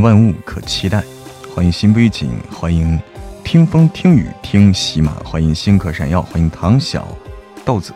[0.00, 1.02] 万物可期待，
[1.54, 3.00] 欢迎心不预警，欢迎
[3.44, 7.06] 听风听雨听喜马，欢迎星可闪耀，欢迎唐小
[7.64, 7.92] 豆子，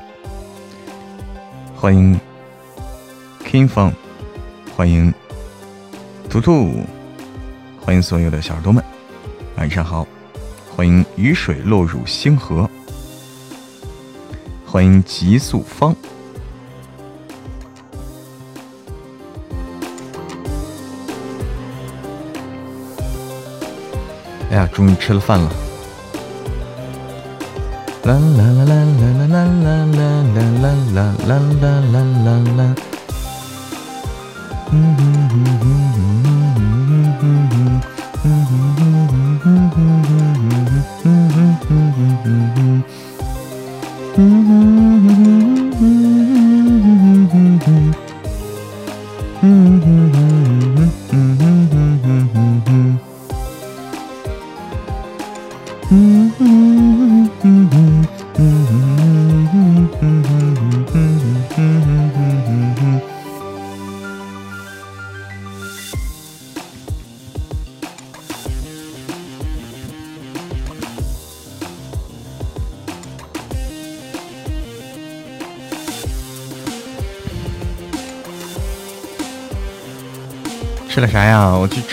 [1.75, 2.19] 欢迎
[3.45, 3.93] King 风，
[4.77, 5.13] 欢迎
[6.29, 6.85] 图图，
[7.81, 8.83] 欢迎所有的小耳朵们，
[9.57, 10.07] 晚上好，
[10.77, 12.69] 欢迎雨水落入星河，
[14.65, 15.95] 欢迎极速方。
[24.81, 25.51] 终于吃了饭了。
[28.05, 32.90] 啦啦啦啦啦啦啦啦啦啦啦啦啦啦啦啦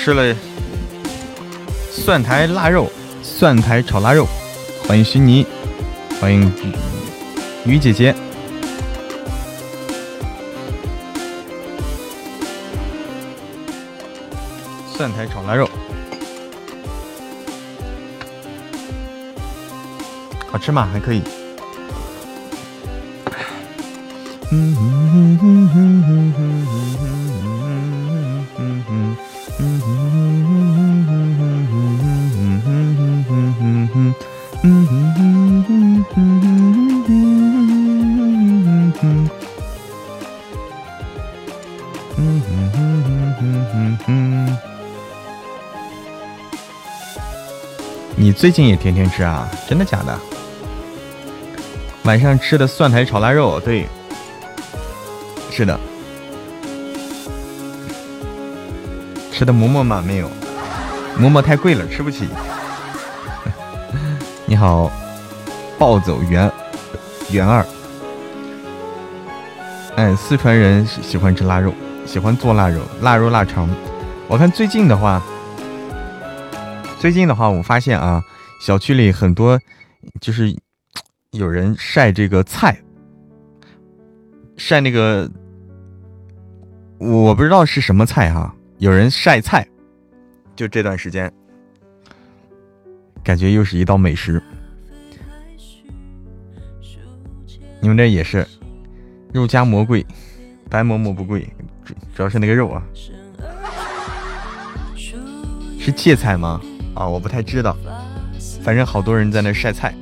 [0.07, 0.33] 吃了
[1.91, 2.89] 蒜苔腊肉，
[3.21, 4.25] 蒜苔炒腊肉。
[4.87, 5.45] 欢迎徐妮，
[6.21, 6.49] 欢迎
[7.65, 8.15] 于姐姐。
[14.87, 15.69] 蒜苔炒腊肉，
[20.49, 20.87] 好吃吗？
[20.89, 21.21] 还可以。
[24.53, 26.86] 嗯哼哼哼哼哼
[48.19, 49.47] 你最近也天天吃啊？
[49.69, 50.19] 真的假的？
[52.03, 53.87] 晚上吃的蒜苔炒腊肉，对，
[55.51, 55.79] 是的。
[59.31, 60.03] 吃的馍馍吗？
[60.03, 60.27] 没有，
[61.19, 62.27] 馍馍太贵了，吃不起。
[64.47, 64.91] 你好，
[65.77, 66.51] 暴走元
[67.29, 67.63] 元二。
[69.95, 71.71] 哎，四川人喜欢吃腊肉，
[72.07, 73.69] 喜欢做腊肉，腊肉腊肠。
[74.27, 75.21] 我看最近的话，
[76.99, 78.23] 最近的话，我发现啊，
[78.59, 79.59] 小区里很多
[80.19, 80.53] 就是
[81.31, 82.75] 有人晒这个菜，
[84.57, 85.29] 晒那个，
[86.97, 88.53] 我不知道是什么菜哈。
[88.79, 89.65] 有人晒菜，
[90.55, 91.31] 就这段时间，
[93.23, 94.41] 感觉又是一道美食。
[97.79, 98.45] 你们这也是
[99.31, 100.03] 肉夹馍贵，
[100.67, 101.47] 白馍馍不贵，
[101.85, 102.83] 主主要是那个肉啊。
[105.79, 106.59] 是芥菜吗？
[106.97, 107.77] 啊，我不太知道，
[108.63, 109.93] 反正好多人在那晒菜。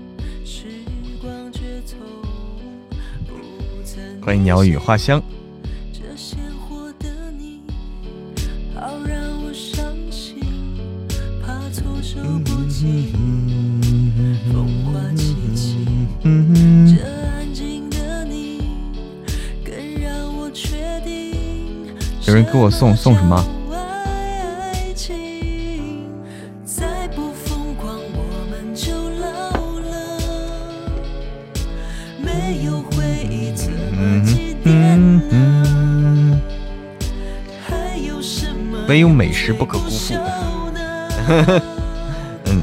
[4.22, 5.22] 欢迎鸟语花香。
[22.28, 23.65] 有人给我送送什么？
[38.96, 40.14] 没有美食不可辜负。
[42.48, 42.62] 嗯，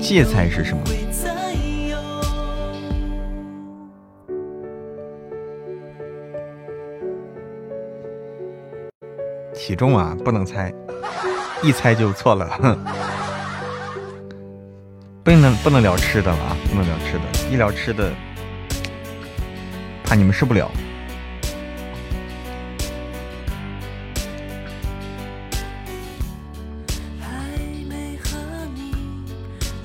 [0.00, 0.84] 芥菜是什么？
[9.52, 10.72] 体重啊，不能猜，
[11.64, 12.48] 一猜就错了。
[15.24, 18.12] 不能不能聊吃的了啊，不能聊吃的，一聊吃的，
[20.04, 20.70] 怕你们受不了。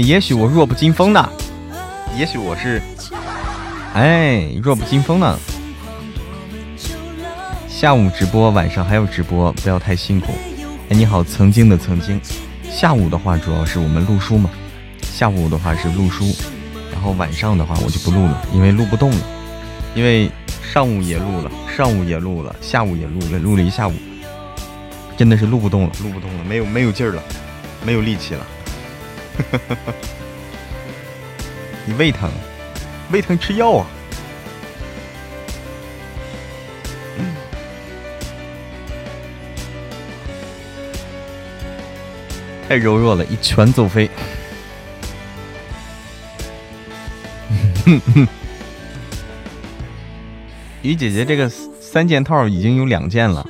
[0.00, 1.28] 也许我弱不禁风呢，
[2.16, 2.80] 也许我是，
[3.94, 5.38] 哎，弱不禁风呢。
[7.68, 10.32] 下午直播，晚上还有直播，不要太辛苦。
[10.88, 12.20] 哎，你好，曾经的曾经。
[12.70, 14.50] 下午的话，主要是我们录书嘛。
[15.00, 16.24] 下午的话是录书，
[16.92, 19.20] 然后晚上的话我就不录了，因为录不动了。
[19.94, 20.30] 因为
[20.72, 23.94] 上午也录了，上午也录了，下午也录了，录了一下午，
[25.16, 27.22] 真的是录不动了，录不动了，没有没有劲儿了，
[27.84, 28.46] 没有力气了。
[31.86, 32.30] 你胃疼，
[33.10, 33.86] 胃疼吃药啊。
[42.68, 44.10] 太柔弱了，一拳揍飞。
[50.82, 53.48] 鱼姐姐，这个三件套已经有两件了，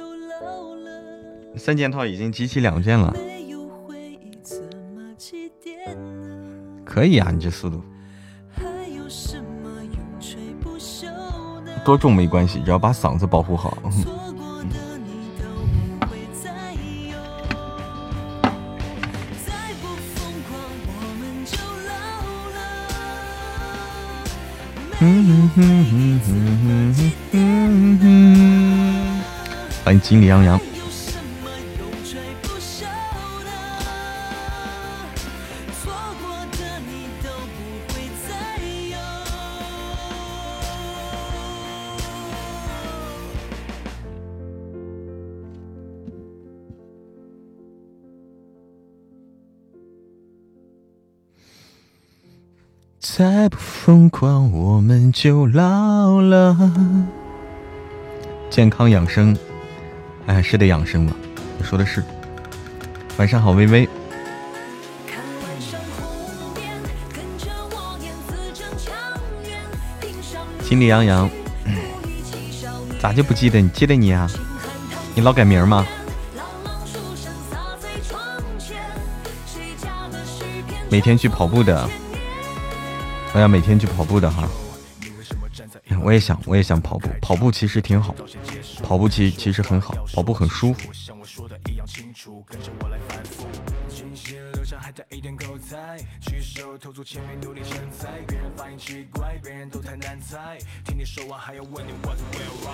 [1.56, 3.12] 三件套已经集齐两件了，
[6.88, 7.84] 可以啊，你这速度。
[11.84, 13.76] 多重没关系，只要把嗓子保护好。
[29.84, 30.67] 欢迎锦鲤洋洋。
[53.18, 56.56] 再不疯狂，我们就老了。
[58.48, 59.36] 健康养生，
[60.26, 61.12] 哎，是得养生嘛。
[61.58, 62.00] 你说的是。
[63.16, 63.88] 晚上好，微微。
[70.62, 71.28] 心里洋洋，
[73.00, 73.60] 咋就不记得？
[73.60, 74.30] 你记得你啊？
[75.16, 75.84] 你老改名吗？
[80.88, 81.90] 每天去跑步的。
[83.38, 84.48] 我要每天去跑步的哈，
[86.02, 87.08] 我也想，我也想跑步。
[87.22, 88.12] 跑步其实挺好，
[88.82, 90.90] 跑步其其实很好，跑步很舒服。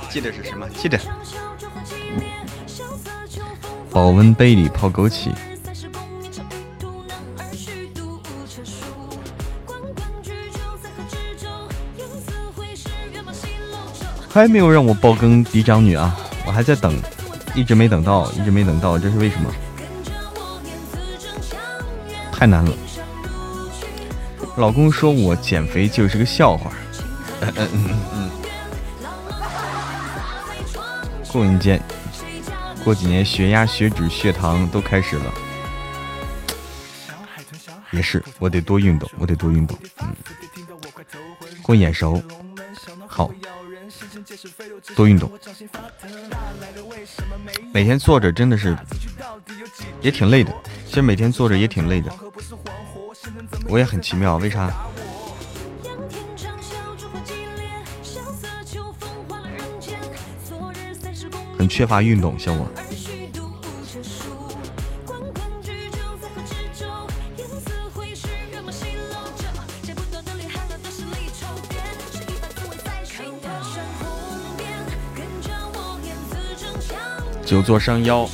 [0.09, 0.67] 记得是什么？
[0.71, 0.99] 记得。
[3.91, 5.31] 保温杯里泡枸杞。
[14.35, 16.19] 还没有让我爆更嫡长女啊！
[16.45, 17.01] 我还在等，
[17.55, 19.49] 一直没等到，一直没等到，这是为什么？
[22.33, 22.73] 太难了。
[24.57, 26.73] 老公说我减肥就是个笑话。
[27.43, 28.31] 嗯嗯嗯嗯。
[31.29, 31.81] 过年间，
[32.83, 35.33] 过几年血压、血脂、血糖都开始了。
[37.93, 39.79] 也是，我得多运动，我得多运动。
[40.03, 40.09] 嗯。
[41.63, 42.21] 过眼熟。
[43.07, 43.31] 好。
[44.95, 45.31] 多运动，
[47.73, 48.77] 每天坐着真的是
[50.01, 50.53] 也挺累的。
[50.87, 52.13] 其实每天坐着也挺累的，
[53.67, 54.73] 我也很奇妙，为啥？
[61.59, 62.69] 很缺乏运动，像我。
[77.55, 78.29] 久坐伤腰，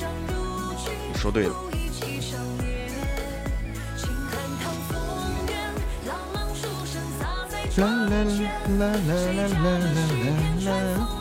[1.13, 1.53] 你说对了。
[7.77, 8.25] 啦啦
[8.79, 9.77] 啦啦啦啦
[10.65, 11.20] 啦啦。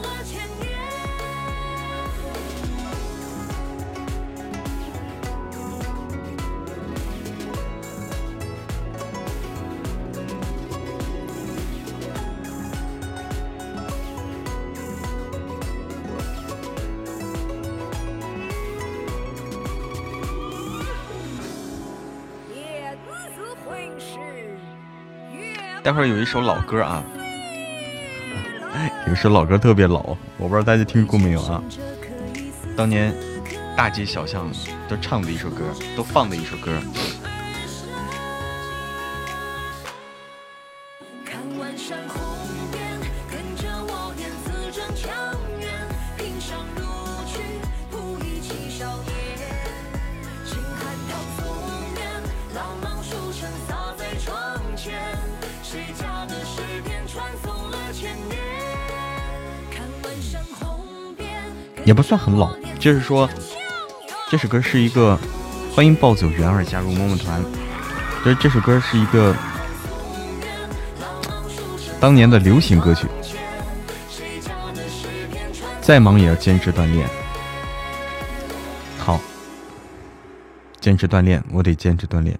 [25.90, 27.04] 待会儿有一首老歌啊，
[29.08, 31.64] 有一首老歌特别老，我不知道大家听过没有啊？
[32.78, 33.12] 当年
[33.76, 34.52] 大街小巷
[34.88, 35.64] 都唱的一首歌，
[35.98, 36.80] 都放的一首歌。
[62.00, 63.30] 不算很老，就是说，
[64.30, 65.20] 这首歌是一个
[65.76, 67.44] 欢迎暴走元儿加入么么团，
[68.24, 69.36] 就是这首歌是一个
[72.00, 73.06] 当年的流行歌曲，
[75.82, 77.06] 再忙也要坚持锻炼。
[78.98, 79.20] 好，
[80.80, 82.40] 坚持锻炼，我得坚持锻炼。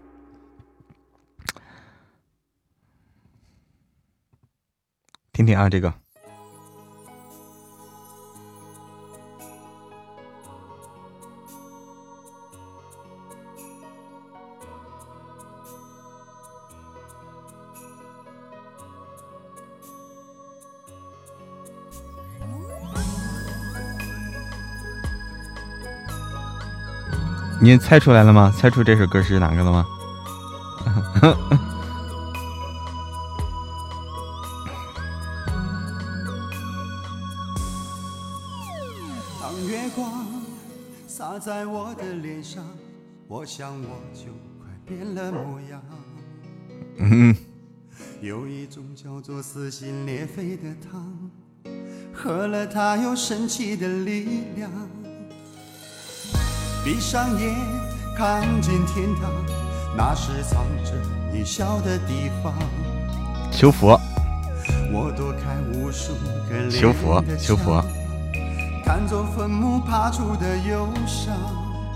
[5.34, 5.94] 听听啊，这个。
[27.70, 28.52] 你猜出来了吗？
[28.58, 29.86] 猜出这首歌是哪个了吗？
[39.40, 40.26] 当月光
[41.08, 42.66] 洒在我的脸上，
[43.28, 45.80] 我想我就快变了模样。
[46.98, 47.36] 嗯。
[48.20, 51.30] 有一种叫做撕心裂肺的汤，
[52.12, 54.72] 喝了它有神奇的力量。
[56.84, 57.56] 闭上眼，
[58.16, 59.30] 看见天堂，
[59.98, 60.94] 那是藏着
[61.32, 62.54] 你笑的地方。
[63.52, 64.00] 求佛。
[64.92, 66.14] 我躲开无数
[66.50, 67.84] 个求佛，求佛。
[68.86, 71.36] 看走坟墓爬出的忧伤。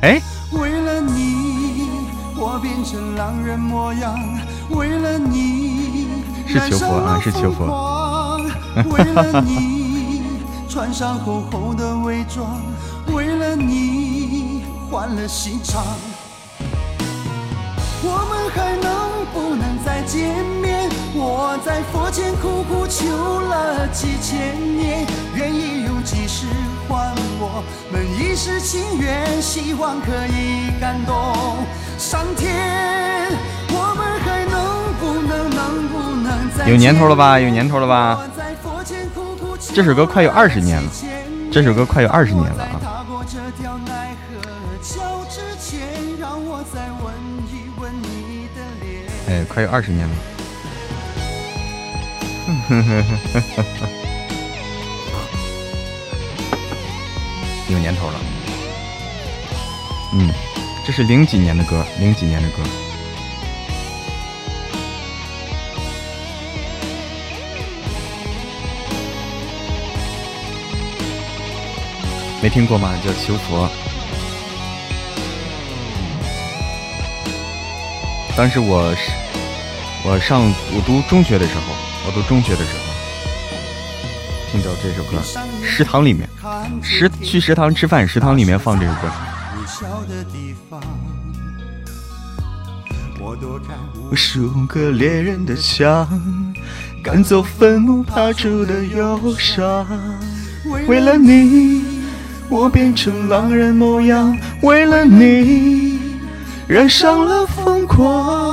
[0.02, 0.22] 哎。
[0.52, 1.90] 为了你，
[2.36, 4.20] 我变成狼人模样。
[4.70, 6.08] 为了你，
[6.46, 8.38] 是求佛啊，是求佛。
[8.92, 10.22] 为了你，
[10.70, 12.62] 穿上厚厚的伪装。
[13.16, 14.43] 为了你。
[14.94, 15.84] 换了心肠，
[18.04, 20.88] 我们还能不能再见面？
[21.16, 26.46] 我在佛前苦苦求了几千年，愿意用几世
[26.88, 31.58] 换我们一世情缘，希望可以感动
[31.98, 32.54] 上天。
[33.70, 37.40] 我们还能不能能不能再有年头了吧？
[37.40, 38.20] 有年头了吧？
[39.74, 40.90] 这首歌快有二十年了，
[41.52, 42.70] 这首歌快有二十年了啊！
[49.34, 50.14] 哎，快有二十年了，
[57.68, 58.20] 有年头了。
[60.14, 60.30] 嗯，
[60.86, 62.62] 这是零几年的歌，零几年的歌，
[72.40, 72.94] 没听过吗？
[73.04, 73.68] 叫《求佛》。
[78.36, 79.12] 当时我是
[80.06, 80.42] 我上
[80.76, 81.62] 我读中学的时候，
[82.06, 82.84] 我读中学的时候，
[84.52, 85.18] 听到这首歌，
[85.64, 86.28] 食堂里面
[86.82, 89.10] 食去食堂吃饭，食堂里面放这首歌。
[94.12, 96.06] 无数个猎人的枪，
[97.02, 99.88] 赶走坟墓爬出的忧伤。
[100.86, 101.82] 为了你，
[102.50, 104.38] 我变成狼人模样。
[104.64, 105.94] 为了你。
[106.66, 108.53] 染上了疯狂，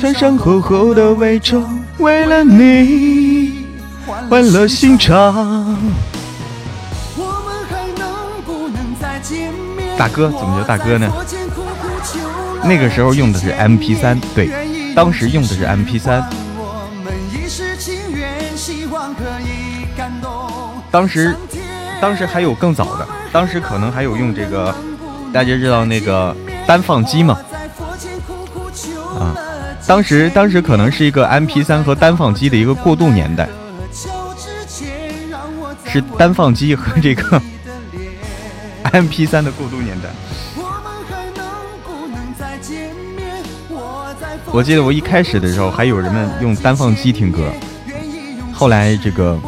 [0.00, 3.66] 穿上厚厚的伪装，为了你
[4.30, 5.76] 换了心肠。
[9.98, 11.06] 大哥，怎么叫大哥呢？
[12.64, 14.50] 那个时候用的是 MP 三，对，
[14.94, 16.26] 当时用的是 MP 三。
[20.90, 21.36] 当时，
[22.00, 24.74] 当时还有更早的，当时可能还有用这个。
[25.30, 26.34] 大家知道那个
[26.66, 27.38] 单放机吗？
[29.20, 29.36] 啊，
[29.86, 33.48] 当时当时可能是一个 M P 三和单放机的一个过渡年代，
[35.84, 37.42] 是单放机和这个
[38.92, 40.08] M P 三的过渡年代。
[44.52, 47.52] 我记得我一开始的时候还有人们用单放机听歌，
[48.52, 49.38] 后来这个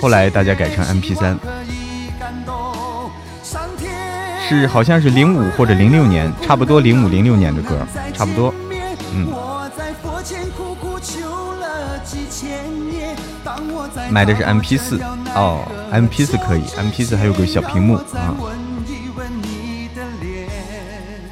[0.00, 1.38] 后来大家改成 M P 三。
[4.48, 8.54] 是，好像是零五或者零六年，差不多零五零六年的歌，差不多。
[9.12, 9.26] 嗯。
[14.10, 15.00] 买的是 M P 四
[15.34, 18.34] 哦，M P 四可以，M P 四还有个小屏幕啊。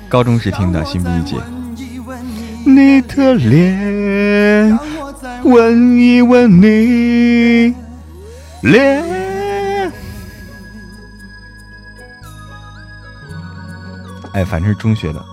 [0.08, 1.36] 高中时听的，心不意解。
[2.66, 4.78] 你的脸，
[5.44, 7.74] 闻一闻你
[8.62, 9.23] 脸。
[14.34, 15.24] 哎，反正是中学的。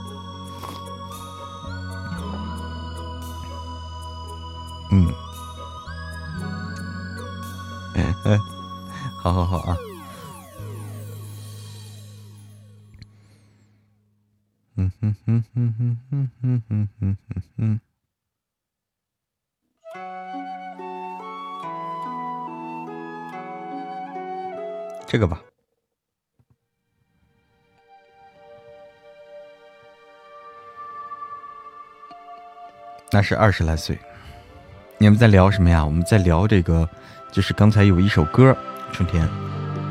[4.91, 5.07] 嗯，
[9.17, 9.75] 好好好啊。
[14.75, 17.79] 嗯哼哼哼哼哼哼哼哼哼，
[25.07, 25.41] 这个吧。
[33.13, 33.99] 那是二十来岁。
[34.97, 35.83] 你们在聊什么呀？
[35.83, 36.87] 我们在聊这个，
[37.29, 38.55] 就是刚才有一首歌，
[38.93, 39.27] 春天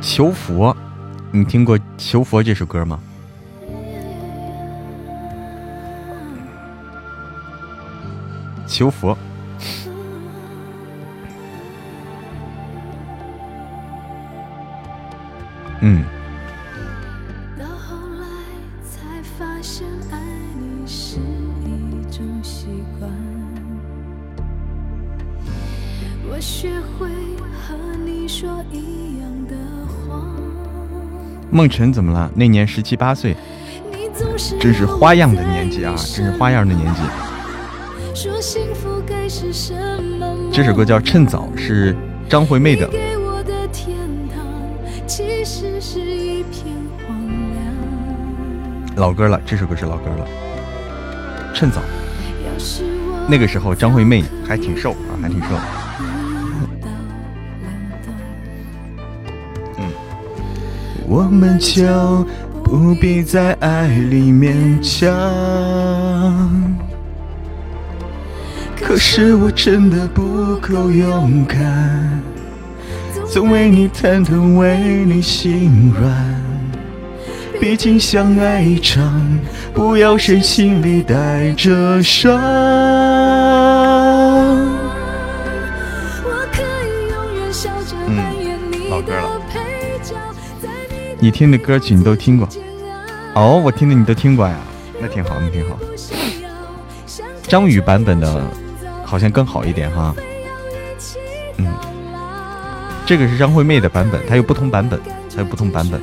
[0.00, 0.75] 求佛，
[1.31, 2.99] 你听过《求佛》这首歌吗？
[8.67, 9.19] 求佛，
[15.81, 16.05] 嗯。
[31.50, 32.31] 梦辰怎么了？
[32.35, 33.37] 那年十七八岁，
[34.61, 35.94] 真是花样的年纪啊！
[35.96, 37.01] 真是花样的年纪。
[40.53, 41.96] 这首歌叫《趁早》，是
[42.29, 42.88] 张惠妹的。
[48.96, 50.27] 老歌了，这首歌是老歌了，
[51.57, 51.81] 《趁早》。
[53.29, 55.48] 那个时候张惠妹还挺瘦啊，还挺瘦。
[61.11, 62.25] 我们就
[62.62, 65.11] 不必在爱里勉强。
[68.81, 72.23] 可是我真的不够勇敢，
[73.27, 76.40] 总为你忐忑，为你心软。
[77.61, 79.20] 毕竟相爱一场，
[79.75, 82.38] 不要谁心里带着伤。
[91.20, 92.48] 你听的歌曲你都听过？
[93.35, 94.56] 哦，我听的你都听过呀，
[95.00, 95.78] 那挺好，那挺好。
[97.42, 98.42] 张宇版本的。
[99.02, 100.14] 好像更好一点哈，
[101.56, 101.66] 嗯，
[103.04, 105.00] 这个是张惠妹的版本，它有不同版本，
[105.35, 106.00] 它有不同版本。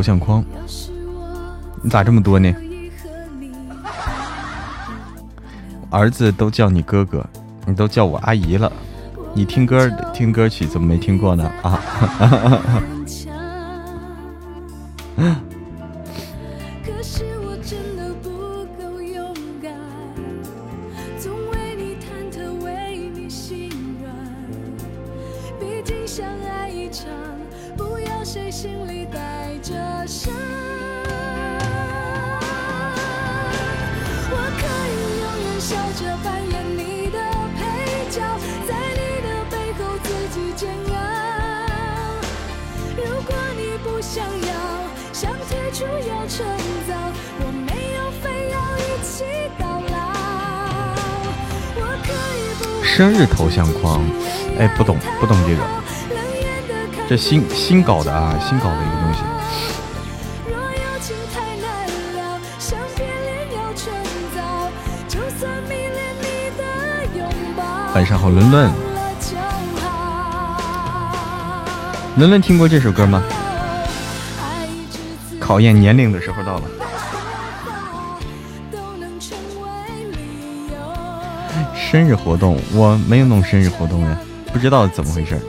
[0.00, 0.42] 头像框，
[1.82, 2.50] 你咋这么多呢？
[5.90, 7.22] 儿子都叫你哥哥，
[7.66, 8.72] 你都叫我阿姨了。
[9.34, 11.50] 你听歌听歌曲怎么没听过呢？
[11.60, 11.78] 啊！
[55.20, 55.62] 不懂这个，
[57.06, 59.20] 这新新搞的啊，新搞的一个东西。
[67.94, 68.72] 晚上好，伦伦。
[72.16, 73.22] 伦伦听过这首歌吗？
[75.38, 76.62] 考验年龄的时候到了。
[81.74, 84.16] 生日活动我没有弄生日活动呀，
[84.60, 85.40] 知道怎么回事。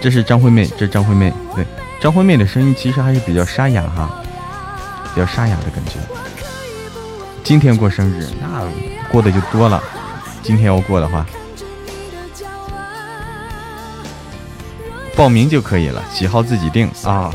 [0.00, 1.64] 这是张惠妹，这是张惠妹，对。
[2.00, 4.21] 张惠妹的声音其实还是比较沙哑哈，
[5.14, 5.92] 比较沙哑的感觉。
[7.44, 8.64] 今天过生日，那
[9.10, 9.82] 过的就多了。
[10.42, 11.26] 今天要过的话，
[15.16, 17.32] 报名就可以了，喜好自己定啊。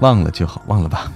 [0.00, 1.10] 忘了就好，忘了吧。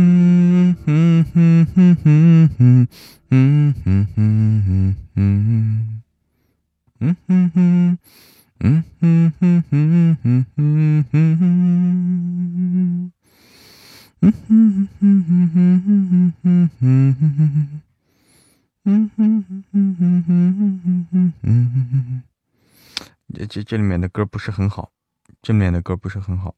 [0.00, 2.86] 嗯哼哼哼哼哼，
[3.30, 5.18] 嗯哼哼哼哼，
[7.00, 7.98] 嗯哼哼，
[8.60, 9.82] 嗯哼哼哼
[10.22, 11.42] 哼哼哼。
[14.20, 17.82] 嗯哼哼哼哼哼哼哼哼哼哼，
[18.84, 21.42] 哼哼哼哼哼哼哼
[21.90, 22.22] 哼，
[23.34, 24.92] 这这这里面的歌不是很好，
[25.42, 26.54] 这里面的歌不是很好。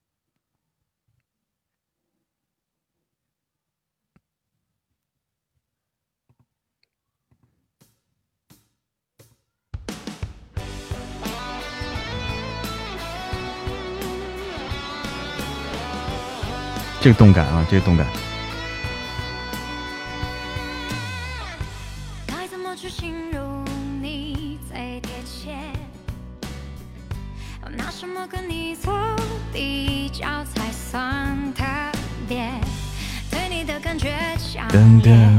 [17.00, 18.06] 这个动感啊，这个动感。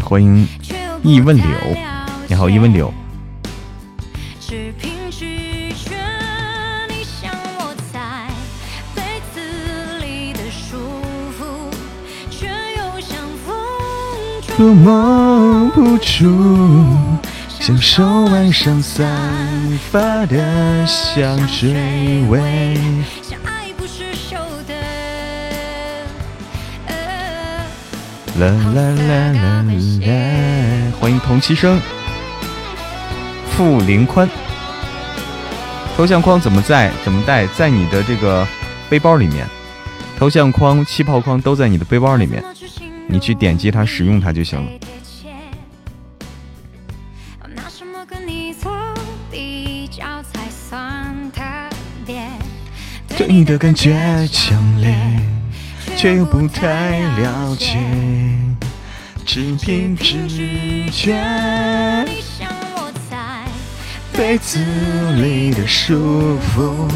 [0.03, 0.45] 欢迎
[1.03, 1.45] 易问柳，
[2.27, 2.93] 你好，易问柳。
[14.61, 16.85] 捉摸不住，
[17.59, 19.09] 享受晚上散
[19.91, 21.73] 发的香水
[22.29, 22.77] 味。
[28.37, 30.91] 啦啦啦啦啦！
[30.99, 31.81] 欢迎同期生，
[33.57, 34.29] 傅林宽。
[35.97, 36.91] 头像框怎么在？
[37.03, 37.47] 怎么带？
[37.47, 38.47] 在你的这个
[38.91, 39.43] 背包里面。
[40.19, 42.43] 头像框、气泡框都在你的背包里面。
[43.11, 44.71] 你去点击它，使用它就行了。
[53.17, 54.95] 对你的感觉强烈，
[55.97, 57.77] 却又不太了解，
[59.25, 61.21] 只凭直觉。
[64.13, 64.59] 被子
[65.15, 66.87] 里的舒服，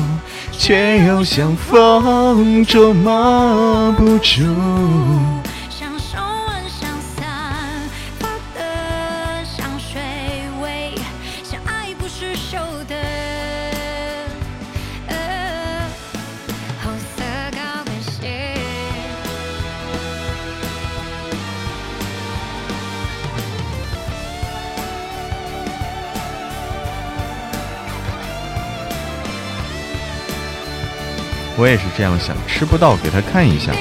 [0.52, 4.44] 却又像风捉摸不住。
[31.58, 33.72] 我也是这样想，吃不到给他看一下。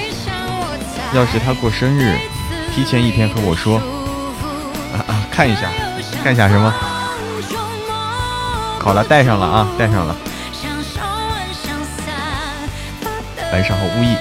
[1.13, 2.17] 要是他过生日，
[2.75, 3.79] 提前一天和我说，
[4.93, 5.71] 啊啊，看一下，
[6.23, 6.73] 看一下什么？
[8.81, 10.17] 好了，带上了啊，带上了。
[13.53, 14.17] 晚上好，无意。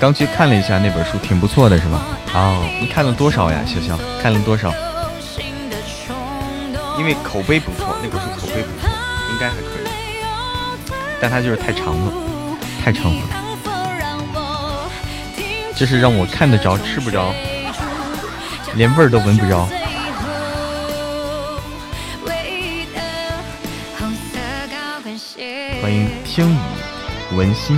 [0.00, 2.02] 刚去看了一下那本书，挺不错的，是吧？
[2.34, 3.96] 哦，你看了多少呀，潇潇？
[4.20, 4.72] 看了多少？
[7.02, 8.88] 因为口碑不错，那本书口碑不错，
[9.32, 9.88] 应该还可以，
[11.20, 12.12] 但它就是太长了，
[12.80, 13.22] 太长了，
[15.74, 17.34] 这是让我看得着吃不着，
[18.76, 19.68] 连味儿都闻不着。
[25.82, 27.76] 欢迎听雨闻心，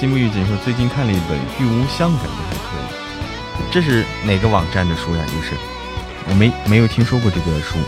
[0.00, 3.70] 心不预警说最近看了一本《玉无香》，感觉还可以。
[3.70, 5.24] 这是哪个网站的书呀？
[5.26, 5.54] 就是？
[6.28, 7.78] 我没没有听说过这个书，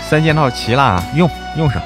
[0.00, 1.80] 三件套齐啦，用用上，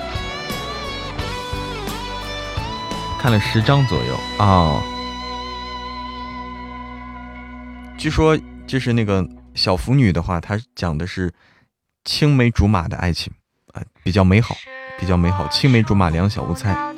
[3.20, 4.80] 看了十章左右啊。
[7.98, 11.32] 据说就是那个小腐女的话，她讲的是
[12.04, 13.32] 青梅竹马的爱情
[13.72, 14.54] 啊，比较美好，
[14.98, 16.93] 比较美好，青梅竹马两小无猜。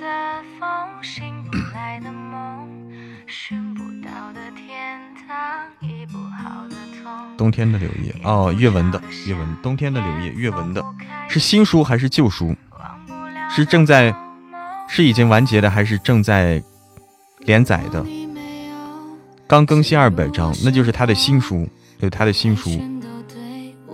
[7.37, 10.85] 冬天的柳叶哦，阅文的阅文，冬天的柳叶阅文的，
[11.29, 12.55] 是新书还是旧书？
[13.51, 14.14] 是正在，
[14.88, 16.62] 是已经完结的还是正在
[17.40, 18.05] 连载的？
[19.46, 21.68] 刚更新二百章，那就是他的新书，
[21.99, 22.70] 对他的新书。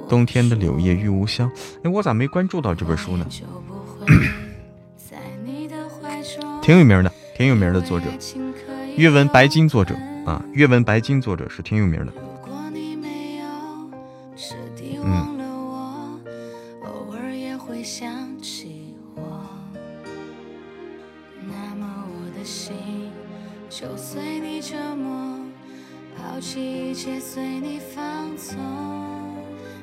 [0.08, 1.50] 冬天的柳叶玉无香，
[1.82, 3.26] 哎，我咋没关注到这本书呢？
[6.62, 8.06] 挺有名的，挺有名的作者，
[8.96, 12.12] 阅文白金作者啊，阅文白金作者是挺有名的。
[15.02, 16.20] 忘了我
[16.84, 19.44] 偶尔也会想起我
[21.40, 23.10] 那么我的心
[23.68, 25.38] 就随你折磨
[26.16, 28.56] 抛弃一切随你放纵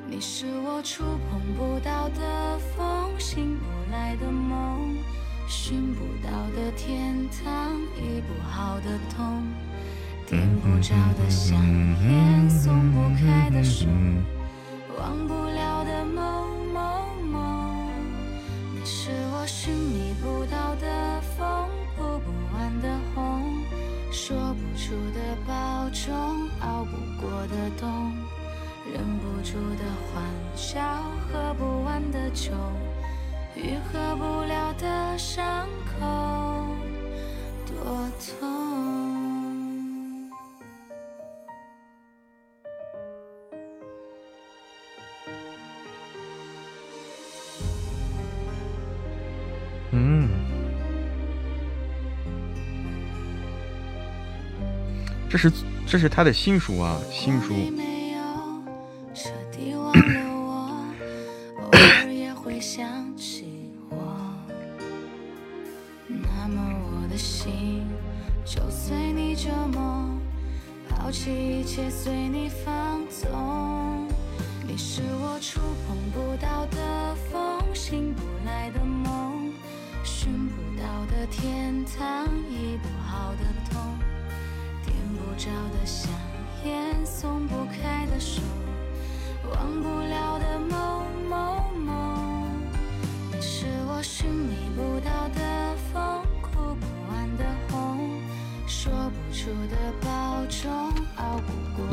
[0.08, 4.96] 你是我触碰不到的风醒不来的梦
[5.46, 9.42] 寻不到的天堂医不好的痛。
[10.24, 11.60] 点不着的香
[12.04, 13.86] 烟松不开的手。
[14.98, 17.90] 忘不了的某某某
[18.74, 23.62] 你是我寻觅不到的风哭不完的红
[24.10, 28.12] 说不出的保重熬不过的冬
[28.92, 30.24] 忍不住的欢
[30.56, 30.80] 笑
[31.28, 32.52] 喝不完的酒
[33.54, 36.06] 愈合不了的伤口
[37.66, 38.99] 多痛
[55.30, 55.50] 这是
[55.86, 57.54] 这是他的新书啊，新书。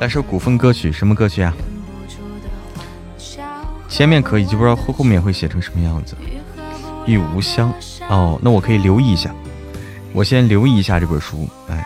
[0.07, 1.53] 来首古风歌曲，什么歌曲啊？
[3.89, 6.15] 前面可以，就不知道后后面会写成什么样子。
[7.05, 7.73] 玉无香
[8.07, 9.35] 哦，那我可以留意一下。
[10.13, 11.85] 我先留意一下这本书，哎，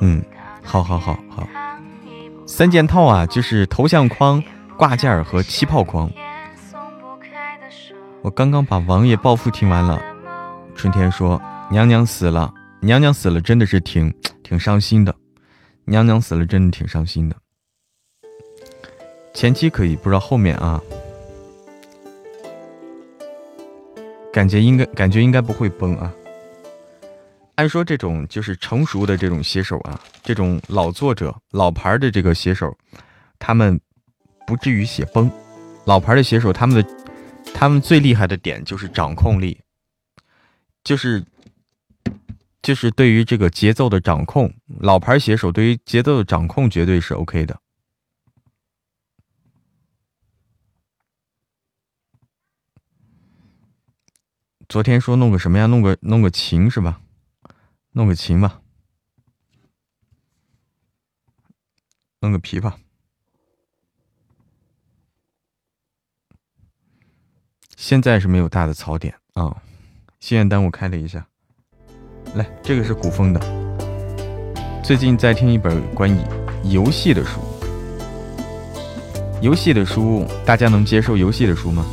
[0.00, 0.24] 嗯，
[0.62, 1.46] 好好好好，
[2.46, 4.42] 三件套啊，就是头像框、
[4.78, 6.10] 挂件和气泡框。
[8.22, 10.02] 我刚刚把《王爷暴富》听完了，
[10.74, 12.50] 春天说：“娘娘死了。”
[12.84, 15.16] 娘娘死了，真的是挺挺伤心的。
[15.86, 17.36] 娘娘死了，真的挺伤心的。
[19.32, 20.78] 前期可以，不知道后面啊。
[24.30, 26.12] 感觉应该，感觉应该不会崩啊。
[27.54, 32.76] 按说这种就是成熟的这种写手啊，这种老作者、老牌的这个写手，
[33.38, 33.80] 他们
[34.46, 35.30] 不至于写崩。
[35.86, 36.86] 老牌的写手，他们的
[37.54, 39.58] 他们最厉害的点就是掌控力，
[40.84, 41.24] 就是。
[42.64, 47.60] 就是对于这个节奏的掌控，老牌写手对于节奏的掌控绝对是 OK 的。
[54.66, 55.66] 昨天说弄个什么呀？
[55.66, 57.02] 弄个弄个琴是吧？
[57.90, 58.62] 弄个琴吧，
[62.20, 62.78] 弄个琵琶。
[67.76, 69.62] 现在是没有大的槽点啊。
[70.18, 71.28] 心愿单我开了一下。
[72.34, 73.40] 来，这个是古风的。
[74.82, 76.18] 最近在听一本关于
[76.64, 77.38] 游戏的书。
[79.40, 81.86] 游戏的书，大家能接受游戏的书吗？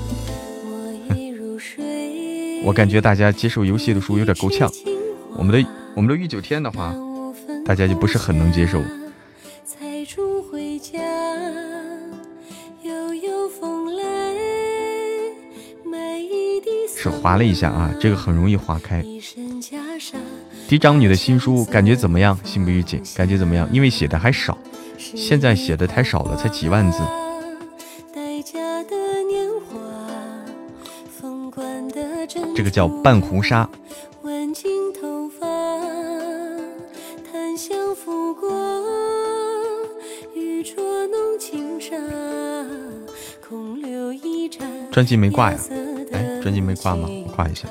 [2.65, 4.67] 我感觉大家接受游戏的书有点够呛。
[5.37, 6.95] 我们的我们的御九天的话，
[7.63, 8.81] 大家就不是很能接受。
[16.97, 19.03] 是划了一下啊，这个很容易划开。
[20.67, 22.37] 嫡长女的新书感觉怎么样？
[22.43, 23.67] 心不预警，感觉怎么样？
[23.71, 24.57] 因为写的还少，
[24.97, 26.99] 现在写的太少了，才几万字。
[32.55, 33.67] 这个叫半红纱。
[44.91, 45.59] 专辑没挂呀？
[46.11, 47.07] 哎，专辑没挂吗？
[47.25, 47.67] 我挂一下。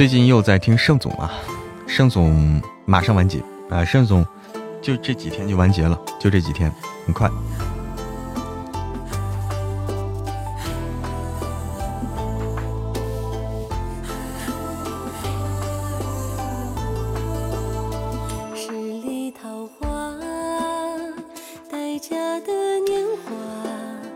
[0.00, 1.30] 最近又在听盛总啊，
[1.86, 4.26] 盛总马上完结啊，盛总
[4.80, 6.72] 就这几天就完结了，就这几天，
[7.04, 7.30] 很快。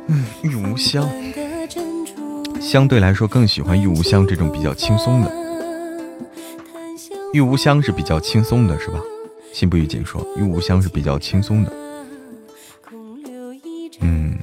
[0.06, 1.06] 嗯，玉无香，
[2.58, 5.43] 相对来说更喜欢玉无香这种比较轻松的。
[7.34, 9.00] 玉无香是比较轻松的，是吧？
[9.52, 11.72] 心不语锦说，玉无香是比较轻松的。
[13.98, 14.38] 嗯，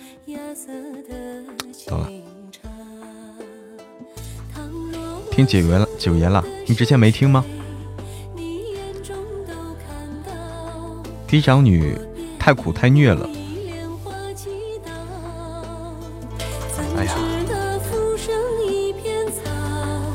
[1.88, 2.10] 懂了。
[5.32, 7.46] 听九言了，九言了，你之前没听吗？
[11.26, 11.98] 嫡长女
[12.38, 13.30] 太苦太虐了。
[16.98, 17.16] 哎呀，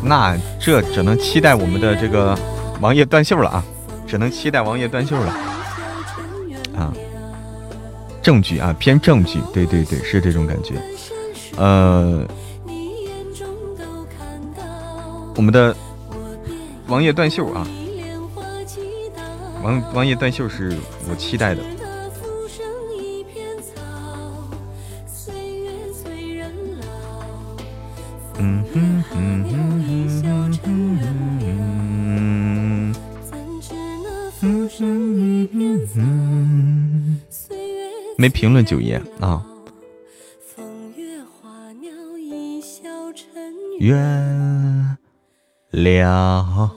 [0.02, 2.38] 那这只能期待我们的这个。
[2.80, 3.64] 王爷断袖了啊，
[4.06, 5.32] 只能期待王爷断袖了
[6.76, 6.92] 啊！
[8.22, 10.74] 证据啊，偏证据，对对对，是这种感觉。
[11.56, 12.26] 呃，
[15.36, 15.74] 我们的
[16.86, 17.66] 王爷断袖啊，
[19.62, 20.76] 王王爷断袖是
[21.08, 21.62] 我期待的。
[38.26, 39.40] 没评论九爷啊。
[43.78, 44.98] 原
[45.70, 46.68] 谅。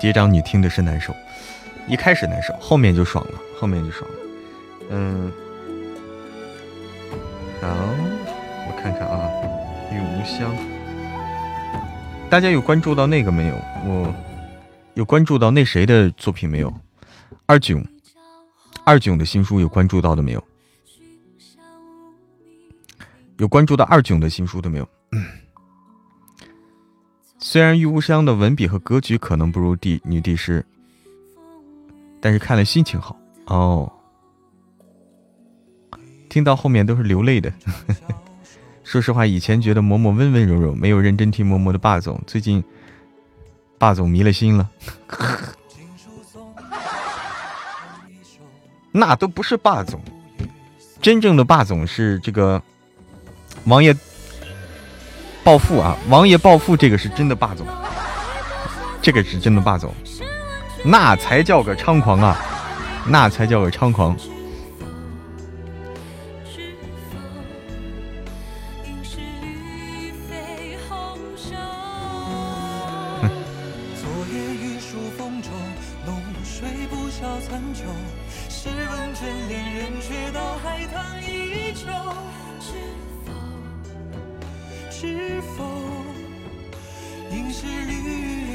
[0.00, 1.14] 嫡长女听的是难受。
[1.88, 4.16] 一开始难受，后面就爽了，后面就爽了。
[4.90, 5.32] 嗯，
[7.60, 9.30] 好，我看看啊，
[9.92, 10.54] 玉无香，
[12.28, 13.54] 大家有关注到那个没有？
[13.84, 14.14] 我
[14.94, 16.72] 有关注到那谁的作品没有？
[17.46, 17.84] 二囧，
[18.84, 20.44] 二囧的新书有关注到的没有？
[23.38, 24.88] 有关注到二囧的新书的没有？
[27.38, 30.64] 虽然玉无香的文笔和格局可能不如帝女帝师。
[32.26, 33.88] 但是看了心情好哦，
[36.28, 37.52] 听到后面都是流泪的。
[38.82, 42.20] 说实话，以前觉得嬷嬷温温柔柔，没有认真听嬷嬷的霸总。
[42.26, 42.64] 最近，
[43.78, 44.68] 霸总迷了心了。
[48.90, 50.02] 那都不是霸总，
[51.00, 52.60] 真正的霸总是这个
[53.66, 53.96] 王爷
[55.44, 55.96] 暴富啊！
[56.08, 57.64] 王爷暴富，这个是真的霸总，
[59.00, 59.94] 这个是真的霸总。
[60.88, 62.36] 那才叫个猖狂啊！
[63.08, 64.16] 那才叫个猖狂。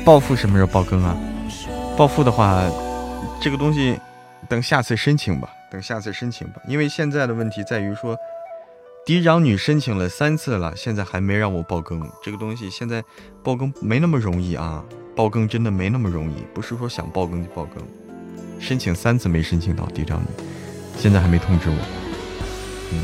[0.05, 1.15] 暴富 什么时候爆更啊？
[1.97, 2.63] 暴富的话，
[3.39, 3.99] 这个东西
[4.49, 6.59] 等下次申请吧，等下次申请吧。
[6.67, 8.17] 因为现在的问题在于说，
[9.05, 12.01] 嫡长女申请了三次了，现在还没让我爆更。
[12.23, 13.03] 这个东西现在
[13.43, 14.83] 爆更没那么容易啊，
[15.15, 17.83] 爆更真的没那么容易，不是说想爆更就爆更。
[18.59, 20.27] 申请三次没申请到嫡长女，
[20.97, 21.75] 现在还没通知我。
[22.91, 23.03] 嗯。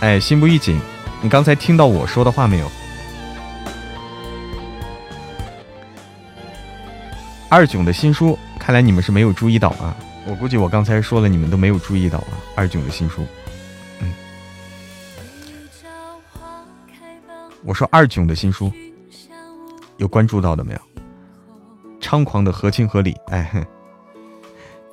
[0.00, 0.80] 哎，心不一紧。
[1.20, 2.70] 你刚才听到我说的话没有？
[7.50, 9.96] 二囧的新书，看来你们是没有注意到啊！
[10.26, 12.36] 我估计我刚才说了，你们都没有注意到啊！
[12.54, 13.26] 二囧的新书，
[14.00, 14.12] 嗯，
[17.64, 18.70] 我说二囧的新书，
[19.96, 20.80] 有关注到的没有？
[22.00, 23.66] 猖狂的合情合理，哎，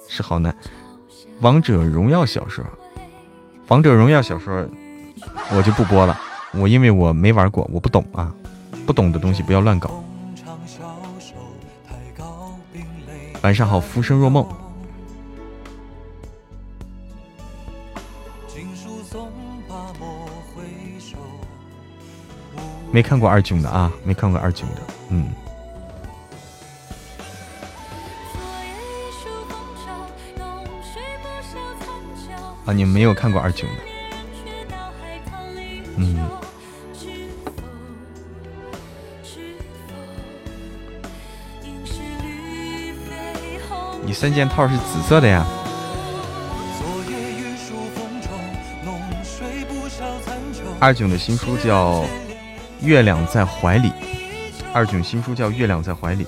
[0.07, 0.55] 是好难。
[1.41, 2.63] 王者荣耀小说，
[3.67, 4.67] 王者荣耀小说。
[5.55, 6.19] 我就不播了，
[6.53, 8.33] 我因为我没玩过，我不懂啊，
[8.85, 10.03] 不懂的东西不要乱搞。
[13.41, 14.47] 晚上好，浮生若梦。
[22.91, 25.27] 没看过二囧的啊，没看过二囧的，嗯。
[32.65, 33.94] 啊，你们没有看过二囧的？
[35.97, 36.15] 嗯。
[44.05, 45.45] 你三件套是紫色的呀？
[50.79, 52.01] 二囧的新书叫
[52.81, 53.89] 《月亮在怀里》，
[54.73, 56.25] 二囧新书叫《月亮在怀里》。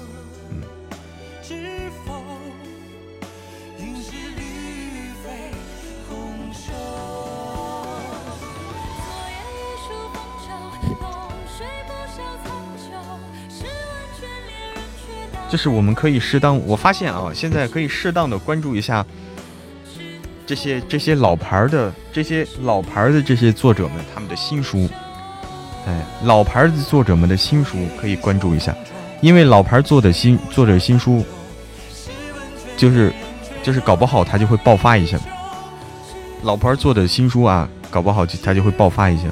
[15.57, 19.05] 是我们可以适当，我发现啊，现在可以适当的关注一下
[20.45, 24.87] 这些这些老牌的这些老牌的这些作者们他们的新书，
[25.87, 28.73] 哎，老牌的作者们的新书可以关注一下，
[29.21, 31.25] 因为老牌做的新作者新书，
[32.77, 33.11] 就是
[33.63, 35.17] 就是搞不好他就会爆发一下，
[36.43, 39.23] 老牌做的新书啊，搞不好就他就会爆发一下。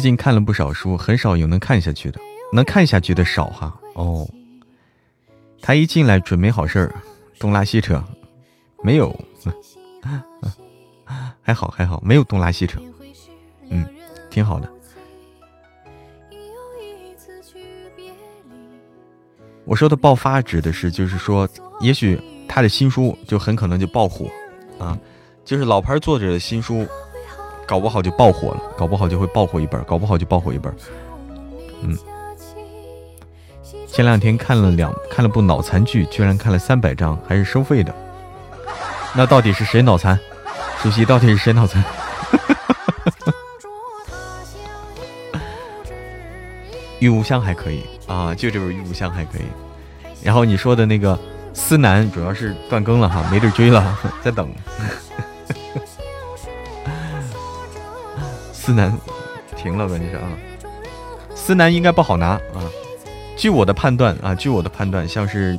[0.00, 2.18] 最近看了不少书，很少有能看下去的，
[2.54, 3.78] 能看下去的少哈。
[3.92, 4.26] 哦，
[5.60, 6.94] 他一进来准没好事儿，
[7.38, 8.02] 东拉西扯，
[8.82, 9.14] 没有，
[11.42, 12.80] 还好还好，没有东拉西扯，
[13.68, 13.86] 嗯，
[14.30, 14.72] 挺好的。
[19.66, 21.46] 我说的爆发指的是，就是说，
[21.80, 24.30] 也许他的新书就很可能就爆火
[24.78, 24.98] 啊，
[25.44, 26.88] 就是老牌作者的新书。
[27.70, 30.74] 搞不好就爆火了，搞不好就会爆火一本，搞不好就爆火一本。
[31.82, 31.96] 嗯，
[33.86, 37.94] 前两天看了两看了部脑残剧，居然看了三百章，还是收费的。
[39.14, 40.18] 那到底是谁脑残？
[40.82, 41.80] 主席到底是谁脑残？
[46.98, 49.44] 玉无香还可以啊，就这本玉无香还可以。
[50.24, 51.16] 然后你说的那个
[51.54, 54.52] 思南，主要是断更了哈，没地追了， 在等。
[58.70, 58.96] 思南
[59.56, 60.30] 停了，关键是啊，
[61.34, 62.62] 思南应该不好拿啊。
[63.36, 65.58] 据我的判断啊，据我的判断，像是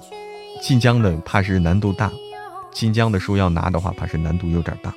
[0.61, 2.09] 晋江的，怕是难度大。
[2.71, 4.93] 晋江的书要拿的话，怕是难度有点大。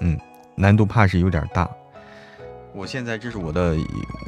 [0.00, 0.20] 嗯，
[0.54, 1.66] 难度怕是有点大。
[2.74, 3.74] 我现在这是我的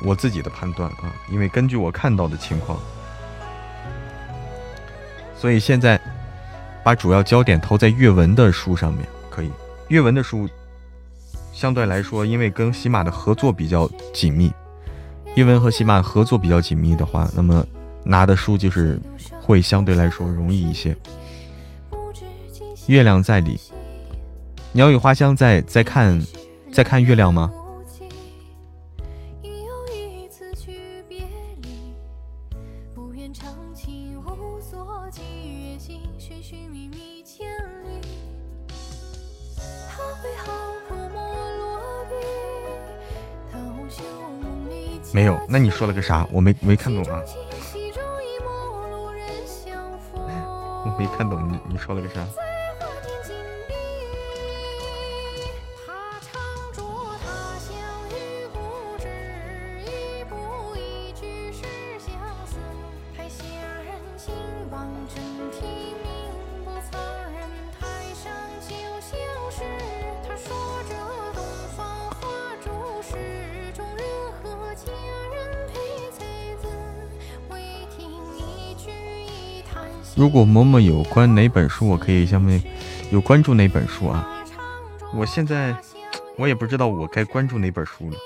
[0.06, 2.78] 我自己的判断啊，因为根据我看到的情况，
[5.36, 6.00] 所以现在
[6.82, 9.52] 把主要焦点投在阅文的书上面，可以。
[9.88, 10.48] 阅文的书。
[11.54, 14.52] 相对来说，因为跟喜马的合作比较紧密，
[15.36, 17.64] 因为和喜马合作比较紧密的话，那么
[18.02, 19.00] 拿的书就是
[19.40, 20.94] 会相对来说容易一些。
[22.88, 23.58] 月亮在里，
[24.72, 26.20] 鸟语花香在在看，
[26.72, 27.50] 在看月亮吗？
[45.54, 46.26] 那你说了个啥？
[46.32, 47.22] 我没没看懂啊！
[50.84, 52.26] 我没看懂你你说了个啥？
[80.24, 82.58] 如果某某有关哪本书，我可以下面
[83.10, 84.26] 有关注哪本书啊？
[85.14, 85.76] 我现在
[86.38, 88.16] 我也不知道我该关注哪本书了，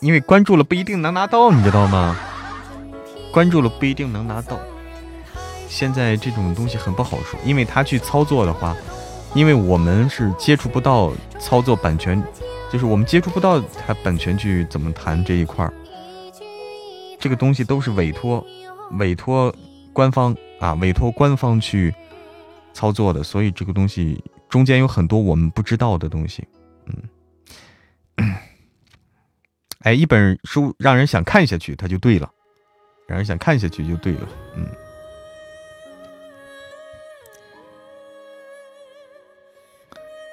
[0.00, 2.18] 因为关注了不一定能拿到，你知道吗？
[3.30, 4.58] 关注了不一定能拿到。
[5.68, 8.76] 现在这种东西很不好说，因为他去操作的话，
[9.34, 12.20] 因为我们是接触不到操作版权，
[12.72, 15.72] 就是我们接触不到他版权去怎么谈这一块儿，
[17.20, 18.44] 这个东西都是委托。
[18.98, 19.54] 委托
[19.92, 21.94] 官方啊，委托官方去
[22.72, 26.46] 操作的，所以这个东西中间有很多我们不知道的东西。
[28.16, 28.34] 嗯，
[29.80, 32.28] 哎，一本书让人想看下去，它就对了；
[33.06, 34.28] 让人想看下去就对了。
[34.56, 34.66] 嗯。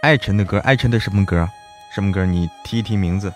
[0.02, 1.48] 爱晨的歌，爱晨的什么歌？
[1.94, 2.26] 什么歌？
[2.26, 3.32] 你提一提名字。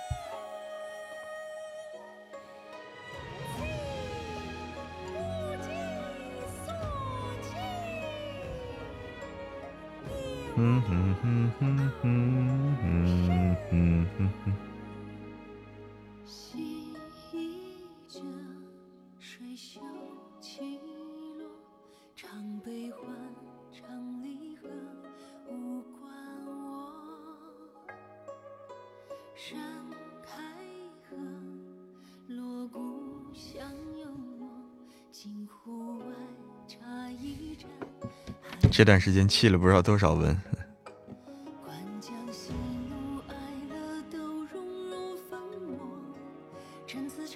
[38.71, 40.64] 这段时间气了不知道多少文。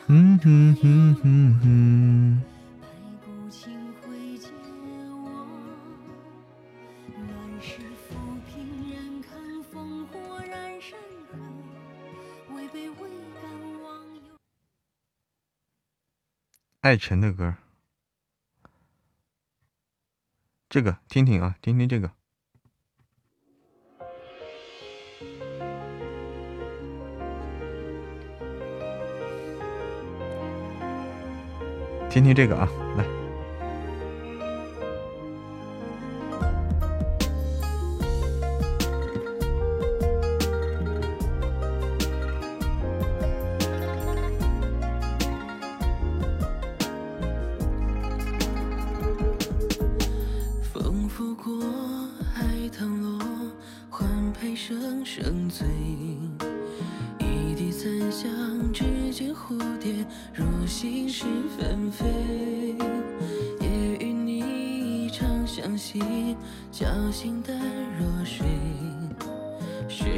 [0.07, 2.41] 嗯哼哼哼哼。
[16.81, 17.55] 爱晨的歌。
[20.69, 22.11] 这个听听啊，听听这个，
[32.10, 32.68] 听听这个啊，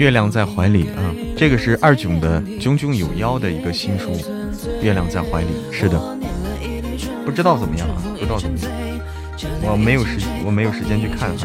[0.01, 4.09] 月亮在怀里啊，这个是二囧的《炯炯有妖》的一个新书，
[4.81, 6.17] 《月亮在怀里》是的，
[7.23, 8.71] 不知道怎么样啊，不知道怎么样，
[9.61, 11.37] 我没有时我没有时间去看啊。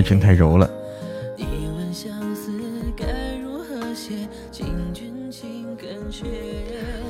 [0.00, 0.66] 爱情太柔了。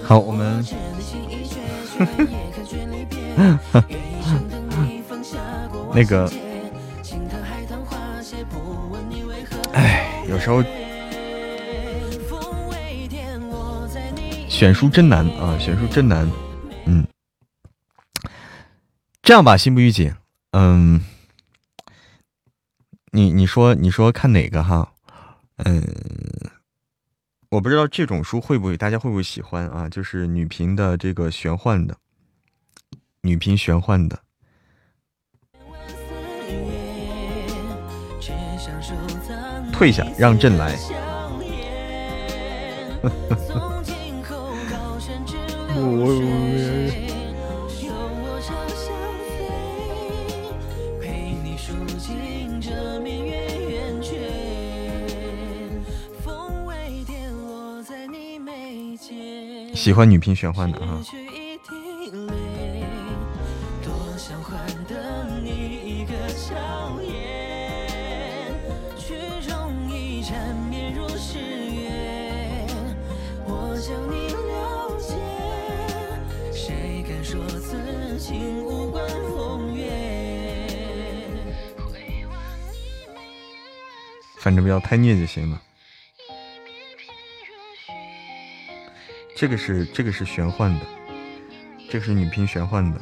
[0.02, 0.66] 好，我们。
[5.94, 6.28] 那个。
[9.72, 10.60] 哎，有时候
[14.48, 16.28] 选书真难啊，选书真难。
[16.86, 17.06] 嗯，
[19.22, 20.12] 这样吧，心不预警。
[20.50, 21.00] 嗯。
[23.12, 24.92] 你你说你说看哪个哈？
[25.56, 25.82] 嗯，
[27.50, 29.88] 我不知道这种书会不会大家会不会喜欢啊？
[29.88, 31.96] 就是女频的这个玄幻的，
[33.22, 34.20] 女频玄幻的。
[39.72, 40.76] 退下，让朕来。
[45.74, 47.06] 我。
[59.80, 61.00] 喜欢女频玄幻的啊。
[63.82, 66.80] 多想换得你一个笑。
[84.40, 85.60] 反正不要太虐就行了。
[89.40, 90.80] 这个是这个是玄幻的，
[91.88, 93.00] 这个是女频玄幻的。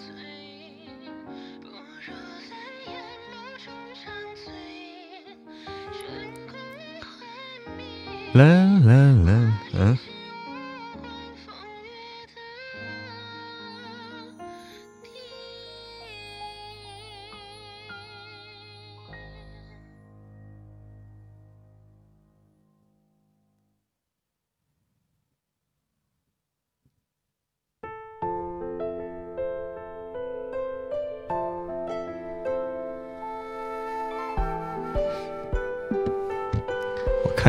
[8.35, 8.45] 啦
[8.85, 8.95] 啦
[9.27, 9.48] 啦，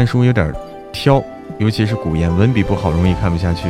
[0.09, 0.51] 书有点
[0.91, 1.23] 挑，
[1.59, 3.69] 尤其是古言，文笔不好容易看不下去。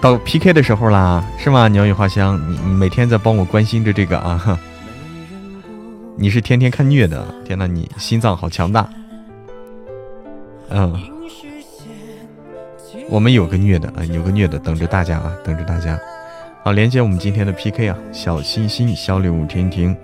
[0.00, 1.66] 到 PK 的时候啦，是吗？
[1.66, 4.56] 鸟语花香，你你每天在帮我关心着这个啊？
[6.14, 7.26] 你是天天看虐的？
[7.44, 8.88] 天呐，你心脏好强大。
[10.68, 10.96] 嗯，
[13.10, 15.98] 我们有个虐的啊，有个虐的等着大家啊，等着大家。
[16.62, 19.96] 好，连接我们今天的 PK 啊，小心心、小礼物、婷婷。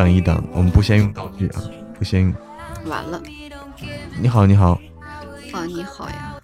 [0.00, 1.60] 等一等，我们不先用道具啊，
[1.92, 2.34] 不先用。
[2.86, 3.22] 完了。
[4.18, 4.80] 你好，你好。
[5.52, 6.40] 啊，你好呀。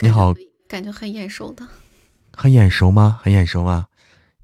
[0.00, 0.34] 你好。
[0.66, 1.64] 感觉很眼熟的。
[2.32, 3.20] 很眼熟吗？
[3.22, 3.86] 很眼熟吗？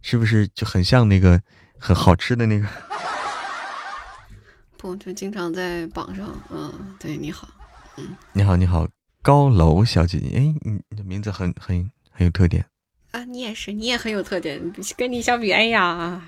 [0.00, 1.42] 是不是就很像那个
[1.76, 2.68] 很好吃的那个？
[4.78, 6.28] 不，就经常在榜上。
[6.50, 7.48] 嗯，对，你好。
[7.96, 8.14] 嗯。
[8.32, 8.86] 你好，你好，
[9.22, 10.36] 高楼小姐姐。
[10.36, 12.64] 哎，你你的名字很很很有特点。
[13.10, 14.72] 啊，你也是，你也很有特点。
[14.96, 16.22] 跟你相比，哎呀。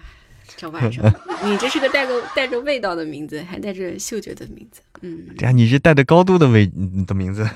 [0.57, 1.05] 这晚上，
[1.45, 4.81] 你这是个带个带着味道的名字，还带着嗅觉的名字。
[5.01, 6.67] 嗯，对呀，你是带着高度的味
[7.07, 7.49] 的名字。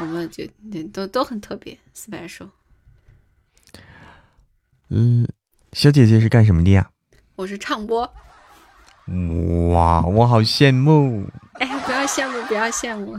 [0.00, 0.44] 我们就
[0.92, 2.48] 都都很特别，special。
[4.88, 5.26] 嗯，
[5.72, 6.90] 小姐姐是干什么的呀？
[7.36, 8.02] 我是唱播。
[9.72, 11.26] 哇，我好羡慕。
[11.54, 13.18] 哎，不要羡慕，不要羡慕。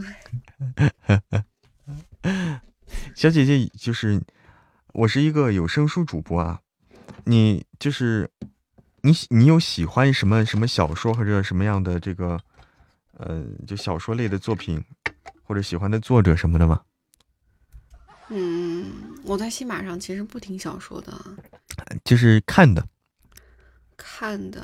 [3.14, 4.20] 小姐姐就是，
[4.92, 6.60] 我是一个有声书主播啊。
[7.24, 8.30] 你就是
[9.02, 12.40] 你，你有喜欢什么什么小说或者什么样的这个，
[13.12, 14.82] 呃，就小说类的作品，
[15.44, 16.82] 或者喜欢的作者什么的吗？
[18.28, 18.92] 嗯，
[19.24, 21.12] 我在喜马上其实不听小说的，
[22.04, 22.86] 就是看的。
[23.96, 24.62] 看的，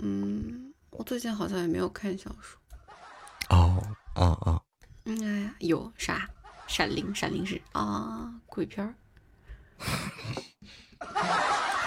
[0.00, 2.60] 嗯，我最近好像也没有看小说。
[3.48, 3.82] 哦，
[4.14, 4.62] 哦哦。
[5.04, 6.28] 嗯，哎呀，有啥？
[6.66, 8.94] 闪灵，闪灵是啊，鬼片儿。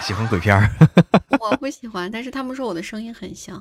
[0.02, 0.68] 喜欢鬼片儿，
[1.38, 3.56] 我不喜欢，但是他们说我的声音很像。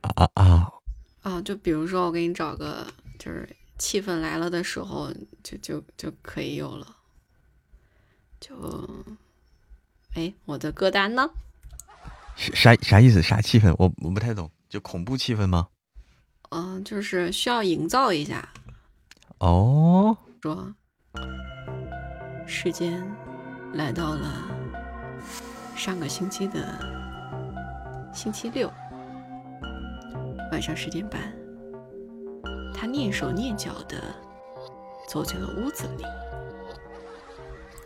[0.00, 0.68] 啊啊啊！
[1.22, 2.86] 啊就比如说，我给你找个，
[3.18, 5.12] 就是气氛来了的时候，
[5.44, 6.96] 就就就可以有了。
[8.40, 8.54] 就，
[10.14, 11.30] 哎，我的歌单呢？
[12.36, 13.22] 啥啥意思？
[13.22, 13.72] 啥气氛？
[13.78, 14.50] 我我不太懂。
[14.68, 15.68] 就恐怖气氛吗？
[16.50, 18.48] 嗯，就是需要营造一下。
[19.38, 20.16] 哦。
[20.42, 20.74] 说，
[22.46, 23.00] 时间
[23.74, 24.48] 来到了。
[25.74, 26.78] 上个星期的
[28.14, 28.72] 星期六
[30.52, 31.20] 晚上十点半，
[32.74, 34.00] 他蹑手蹑脚的
[35.08, 36.04] 走进了屋子里。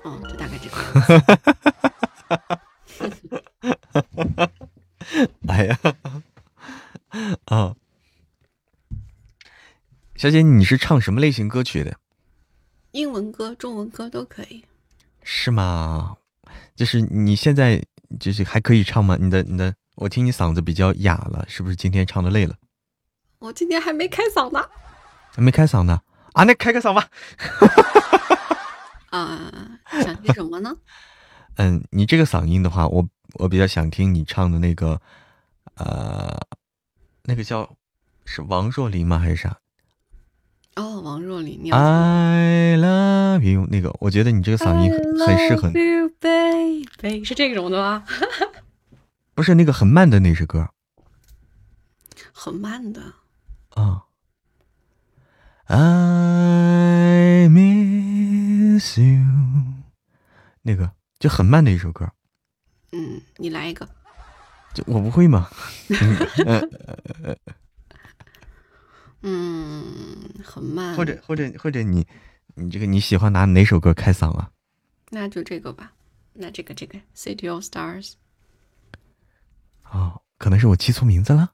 [0.03, 0.77] 哦，就大概这个。
[5.49, 5.79] 哎呀，
[7.47, 7.77] 啊，
[10.17, 11.97] 小姐，你是唱什么类型歌曲的？
[12.91, 14.65] 英文歌、中文歌都可以。
[15.29, 16.17] 是吗？
[16.77, 17.83] 就是你现在
[18.21, 19.17] 就是还可以唱吗？
[19.21, 22.55] 你的你的，我听你嗓子比较哑了，是不是今天唱的累了？
[23.41, 24.65] 我今天还没开嗓呢，
[25.33, 26.01] 还没开嗓呢
[26.35, 26.45] 啊！
[26.45, 27.09] 那开个嗓吧。
[29.11, 29.51] 啊，
[30.01, 30.77] 想听什么呢？
[31.57, 35.01] 嗯，你这个嗓音的话，我我比较想听你唱的那个，
[35.75, 36.39] 呃，
[37.25, 37.77] 那个叫
[38.25, 39.19] 是王若琳吗？
[39.19, 39.59] 还是啥？
[40.77, 44.93] 哦，王若琳，你 I love you，那个，我觉得你这个嗓音
[45.27, 45.71] 很适合。
[46.21, 48.05] baby，是这种的吗？
[49.35, 50.69] 不是那个很慢的那首歌。
[52.33, 53.01] 很慢的。
[53.71, 54.05] 啊。
[55.69, 59.25] I miss you，
[60.63, 62.13] 那个就很慢的一首歌。
[62.93, 63.89] 嗯，你来一个。
[64.75, 65.49] 就我不会吗？
[65.89, 66.71] 嗯，
[70.45, 70.95] 很慢。
[70.95, 72.07] 或者或者或者你，
[72.55, 74.51] 你这个你喜欢拿哪首歌开嗓啊？
[75.11, 75.93] 那就这个吧。
[76.33, 78.13] 那这个这个 City of Stars。
[79.91, 81.53] 哦，可能是我记错名字了。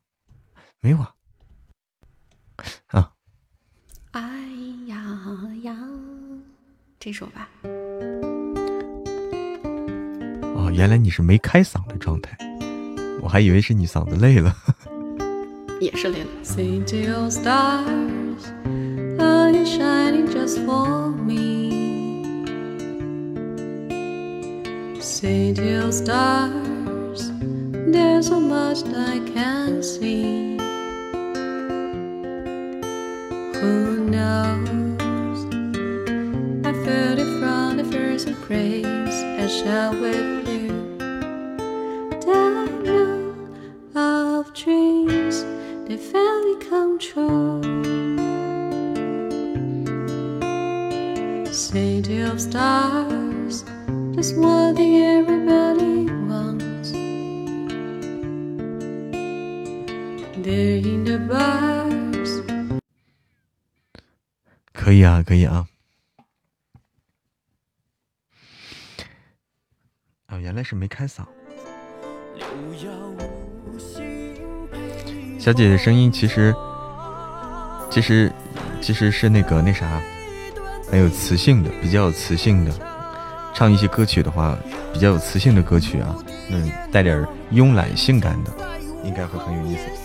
[0.80, 1.14] 没有啊。
[2.86, 3.12] 啊。
[4.12, 4.20] 哎
[4.86, 4.96] 呀
[5.62, 5.78] 呀，
[6.98, 7.48] 这首吧。
[10.54, 12.36] 哦，原来你是没开嗓的状态，
[13.22, 14.56] 我还以为是你嗓子累了。
[15.82, 16.28] 也是累了。
[16.44, 18.46] City of stars,
[19.18, 22.44] are you shining just for me?
[25.00, 27.32] City of stars,
[27.90, 30.56] there's so much I can see.
[33.60, 35.46] Who knows?
[36.64, 38.84] I felt it from the first embrace
[39.40, 40.41] I share with
[64.92, 65.66] 可以啊，可以啊。
[70.26, 71.24] 啊，原来是没开嗓。
[75.40, 76.54] 小姐姐声音其实，
[77.90, 78.30] 其实，
[78.82, 79.98] 其实是那个那啥，
[80.90, 82.70] 很有磁性的，比较有磁性的。
[83.54, 84.58] 唱一些歌曲的话，
[84.92, 86.14] 比较有磁性的歌曲啊，
[86.50, 88.52] 嗯，带点慵懒性感的，
[89.04, 90.01] 应该会很有意思。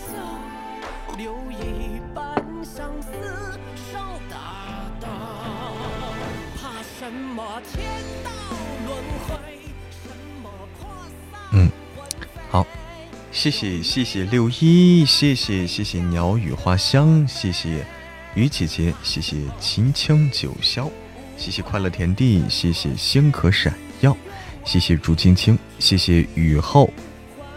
[13.38, 17.86] 谢谢谢谢六一，谢谢谢谢鸟语花香，谢谢
[18.34, 20.90] 雨姐姐，谢谢秦腔九霄，
[21.38, 23.72] 谢谢快乐田地，谢谢星可闪
[24.02, 24.18] 耀，
[24.66, 26.92] 谢谢朱青青，谢谢雨后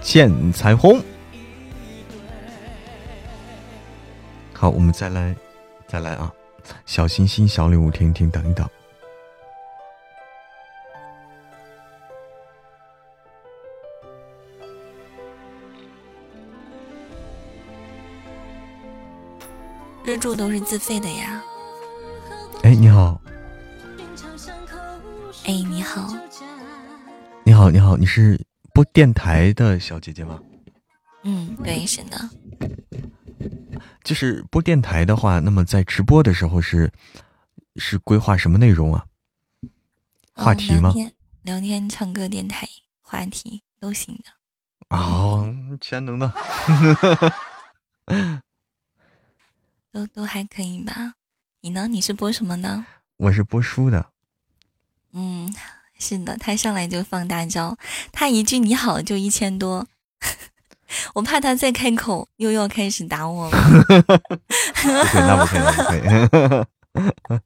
[0.03, 1.03] 见彩虹。
[4.53, 5.35] 好，我们再来
[5.89, 6.31] 再来啊，
[6.85, 8.69] 小心心小礼物听一听，等一等。
[20.11, 21.41] 日住都是自费的呀。
[22.65, 23.21] 哎，你好，
[25.45, 26.13] 哎，你好，
[27.45, 28.45] 你好，你好，你是
[28.75, 30.41] 播电台的小姐姐吗？
[31.23, 32.29] 嗯，对，是的。
[34.03, 36.91] 就是播电台的话，那么在直播的时候是
[37.77, 39.07] 是规划什么内容啊？
[40.35, 40.89] 话题吗？
[40.89, 42.69] 聊天、聊天、唱歌、电台
[43.01, 44.97] 话题都行的。
[44.97, 46.33] 哦，全能的。
[49.93, 51.15] 都都还可以吧？
[51.63, 51.89] 你呢？
[51.89, 52.87] 你是播什么呢？
[53.17, 54.11] 我是播书的。
[55.13, 55.53] 嗯，
[55.99, 57.77] 是的，他上来就放大招，
[58.13, 59.87] 他一句你好就一千多，
[61.15, 63.59] 我怕他再开口又要开始打我了。
[64.85, 66.27] 那不可以，
[66.93, 67.41] 不可以。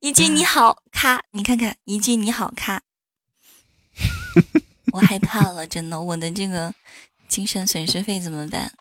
[0.00, 2.82] 一句你好，咔，你看看，一句你好，咔，
[4.92, 6.74] 我害怕了，真的，我的这个
[7.28, 8.72] 精神损失费怎么办？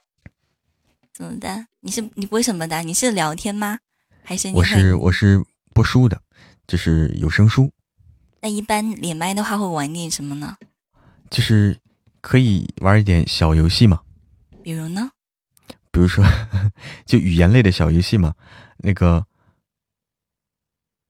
[1.18, 1.66] 怎么的？
[1.80, 2.84] 你是你播什么的？
[2.84, 3.80] 你是聊天吗？
[4.24, 5.44] 还是你我是我是
[5.74, 6.22] 播书的，
[6.68, 7.72] 就是有声书。
[8.40, 10.58] 那一般连麦的话会玩点什么呢？
[11.32, 11.80] 就是
[12.22, 14.04] 可以玩一点小游戏嘛。
[14.62, 15.10] 比如呢？
[15.92, 16.24] 比如说，
[17.04, 18.36] 就语言类的小游戏嘛。
[18.78, 19.26] 那个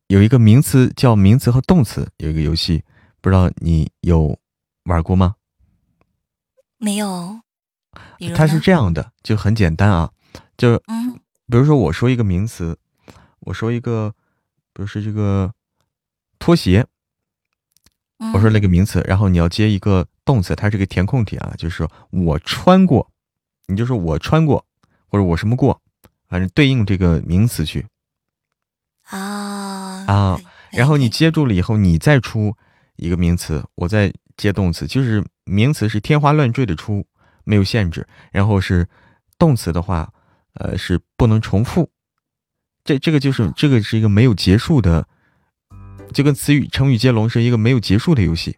[0.07, 2.81] 有一个名词叫名词和动词，有一个游戏，
[3.19, 4.39] 不知道你有
[4.85, 5.35] 玩过吗？
[6.77, 7.41] 没有。
[8.35, 10.11] 它是这样的，就很简单啊，
[10.57, 11.13] 就嗯，
[11.49, 12.77] 比如说我说一个名词，
[13.41, 14.13] 我说一个，
[14.73, 15.53] 比如说这个
[16.39, 16.85] 拖鞋，
[18.33, 23.09] 我说那个名词，然后你要接一个动词，它是个填空题啊，就是说我穿过，
[23.67, 24.65] 你就说我穿过，
[25.07, 25.79] 或者我什么过，
[26.27, 27.85] 反正对应这个名词去
[29.03, 30.39] 啊啊，
[30.71, 32.55] 然后你接住了以后，你再出
[32.95, 37.05] 一个名词，我再接动词，就是名词是天花乱坠的出。
[37.47, 38.87] 没有限制，然后是
[39.39, 40.11] 动词的话，
[40.55, 41.89] 呃，是不能重复。
[42.83, 45.07] 这这个就是这个是一个没有结束的，
[46.13, 48.57] 就跟词语成语接龙是一个没有结束的游戏。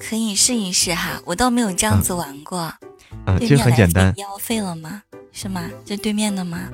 [0.00, 2.58] 可以试一试哈，我倒没有这样子玩过。
[2.58, 4.12] 啊，其实很简单。
[4.16, 5.02] 要费了吗？
[5.32, 5.68] 是吗？
[5.84, 6.68] 这对面的吗？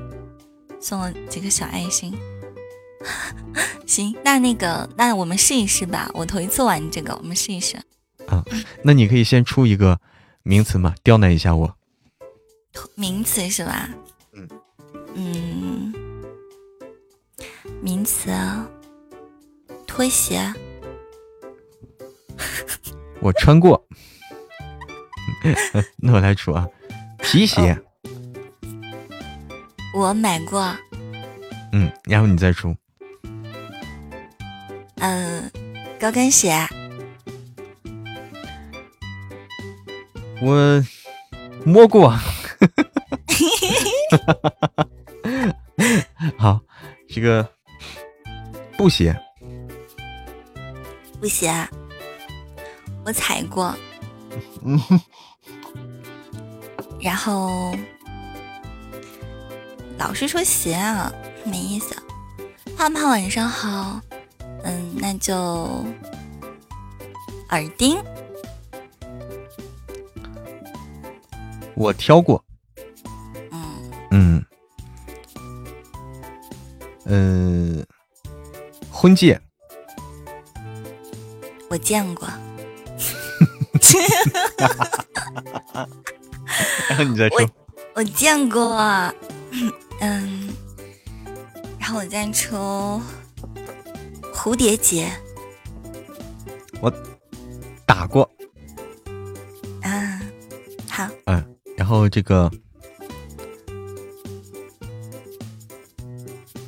[0.81, 2.17] 送了几个小爱心。
[3.87, 6.11] 行，那那个，那我们试一试吧。
[6.15, 7.81] 我头一次玩这个，我们试一试。
[8.29, 8.45] 啊，
[8.83, 10.01] 那你可以先出一个
[10.43, 11.77] 名词嘛，刁难一下我。
[12.95, 13.89] 名词是吧？
[14.33, 14.49] 嗯
[15.15, 15.95] 嗯，
[17.81, 18.31] 名词，
[19.87, 20.53] 拖鞋。
[23.21, 23.87] 我穿过。
[25.97, 26.69] 那我来出啊，
[27.19, 27.79] 皮鞋。
[29.95, 30.77] 我买过。
[31.73, 32.77] 嗯，然后你再出。
[34.97, 35.51] 嗯，
[35.99, 36.55] 高跟鞋。
[40.43, 40.85] 我
[41.65, 42.11] 摸过。
[46.39, 46.61] 好，
[47.09, 47.49] 这个
[48.77, 49.19] 布鞋，
[51.21, 51.53] 布鞋，
[53.05, 53.75] 我踩过。
[54.65, 54.81] 嗯，
[57.01, 57.75] 然后
[59.99, 61.13] 老是说鞋啊，
[61.45, 61.97] 没意思。
[62.77, 64.01] 胖胖晚上好，
[64.65, 65.85] 嗯，那就
[67.49, 67.97] 耳钉，
[71.77, 72.43] 我挑过。
[74.11, 74.45] 嗯。
[77.05, 77.87] 嗯，呃，
[78.91, 79.41] 婚戒，
[81.69, 82.27] 我见过。
[86.89, 87.39] 然后你再说，
[87.95, 88.75] 我见过，
[90.01, 90.49] 嗯，
[91.79, 93.01] 然后我再抽
[94.35, 95.13] 蝴蝶结，
[96.81, 96.91] 我
[101.97, 102.51] 后这个，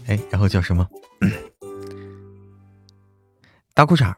[0.06, 0.88] 哎，然后叫什么？
[3.74, 4.14] 大裤衩，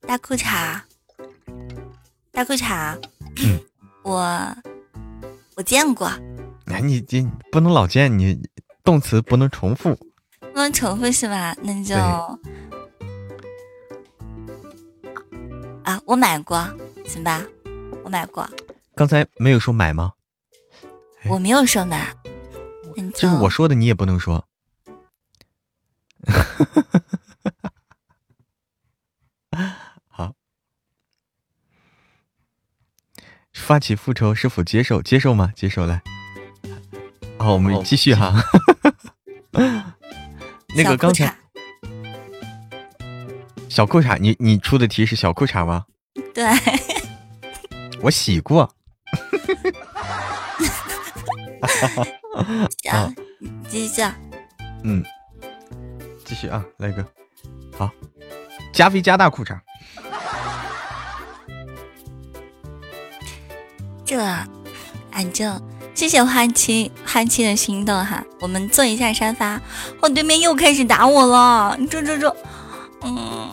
[0.00, 0.80] 大裤衩，
[2.32, 2.98] 大裤衩，
[3.44, 3.60] 嗯，
[4.02, 4.56] 我
[5.56, 6.08] 我见过，
[6.66, 7.22] 哎，你这
[7.52, 8.36] 不能老见，你
[8.82, 9.94] 动词不能重复，
[10.40, 11.54] 不能重复是吧？
[11.62, 11.94] 那就
[16.12, 16.58] 我买过，
[17.06, 17.42] 行吧？
[18.04, 18.46] 我买过，
[18.94, 20.12] 刚才没有说买吗？
[21.22, 22.14] 哎我没有说买，
[22.94, 24.46] 那这是我说的，你也不能说。
[30.10, 30.34] 好，
[33.54, 35.00] 发起复仇是否接受？
[35.00, 35.50] 接受吗？
[35.56, 36.02] 接受来。
[37.38, 38.34] 好，我们继续哈。
[40.76, 41.34] 那个刚才
[43.70, 45.86] 小裤衩，你你出的题是小裤衩吗？
[46.34, 46.44] 对，
[48.00, 48.68] 我洗过。
[52.82, 53.14] 行，
[53.68, 54.02] 继续。
[54.84, 55.04] 嗯，
[56.24, 57.06] 继续啊，来一个，
[57.76, 57.88] 好，
[58.72, 59.56] 加肥加大裤衩，
[64.04, 64.18] 这，
[65.12, 65.62] 俺这，
[65.94, 69.60] 谢谢花期花期的心动哈，我们坐一下沙发。
[70.00, 72.36] 我对面又开始打我了，这这这，
[73.02, 73.50] 嗯，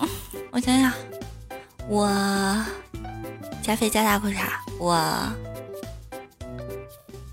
[0.51, 0.91] 我想想，
[1.89, 2.07] 我
[3.63, 4.43] 加肥加大裤衩，
[4.79, 4.95] 我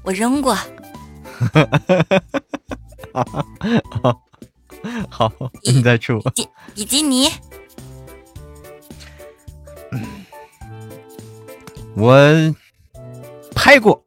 [0.03, 0.55] 我扔过，
[5.11, 5.31] 好，
[5.65, 7.29] 你再出，比比基尼，
[11.95, 12.17] 我
[13.55, 14.03] 拍过，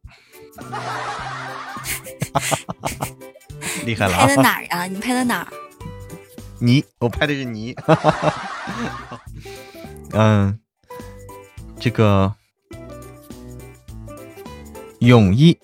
[3.84, 4.42] 厉害了拍的啊！
[4.42, 4.86] 哪儿啊？
[4.86, 5.46] 你拍的哪儿？
[6.58, 7.72] 你，我拍的是你，
[10.12, 10.58] 嗯，
[11.78, 12.34] 这个
[14.98, 15.58] 泳衣，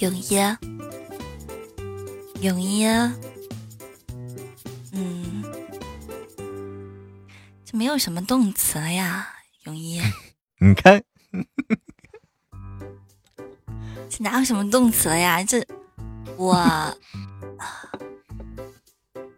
[0.00, 0.36] 泳衣，
[2.40, 2.84] 泳衣，
[4.92, 5.44] 嗯，
[7.64, 9.28] 这没有什么动词了呀，
[9.64, 10.00] 泳衣，
[10.60, 11.02] 你看，
[14.10, 15.42] 这哪有什么动词了呀？
[15.44, 15.64] 这
[16.36, 16.96] 我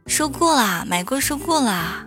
[0.06, 2.06] 说过啦，买过说过啦，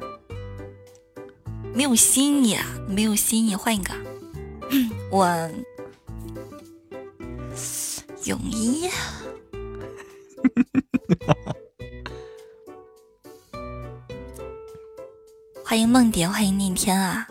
[1.75, 3.93] 没有新意，啊，没有新意，换一个，
[5.09, 5.25] 我
[8.25, 8.87] 泳衣。
[15.65, 17.27] 欢迎梦蝶，欢迎逆天啊！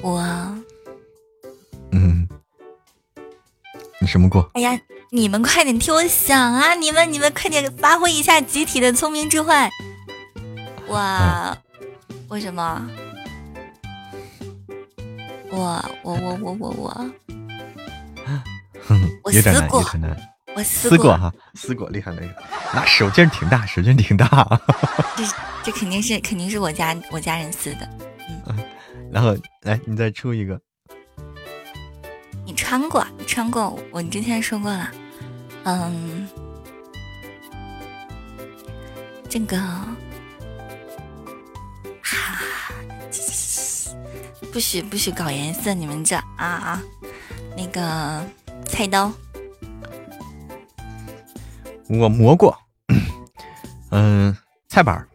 [0.00, 0.20] 我，
[1.90, 2.28] 嗯，
[4.00, 4.48] 你什么过？
[4.54, 4.80] 哎呀，
[5.10, 6.74] 你们快点替我想啊！
[6.74, 9.54] 你们，你们快点发挥一下集体的聪明智慧。
[10.86, 11.56] 我，
[12.28, 12.86] 为什么？
[15.50, 17.10] 我，我，我，我，我，我，
[19.24, 19.84] 我撕过。
[20.54, 22.34] 我撕撕过哈，撕过，厉害厉害，
[22.74, 24.26] 那手劲儿挺大， 手劲儿挺大。
[25.16, 25.24] 这
[25.62, 27.88] 这肯定是肯定是我家我家人撕的。
[28.48, 28.58] 嗯
[29.12, 30.60] 然后来，你再出一个，
[32.44, 34.90] 你穿过，你穿过，我之前说过了。
[35.70, 36.26] 嗯，
[39.28, 39.58] 这个，
[42.02, 42.40] 哈、
[44.50, 46.82] 不许不许搞颜色，你们这啊啊，
[47.54, 48.24] 那个
[48.64, 49.12] 菜刀，
[51.90, 52.58] 我磨过。
[53.92, 54.34] 嗯，
[54.70, 55.06] 菜板儿，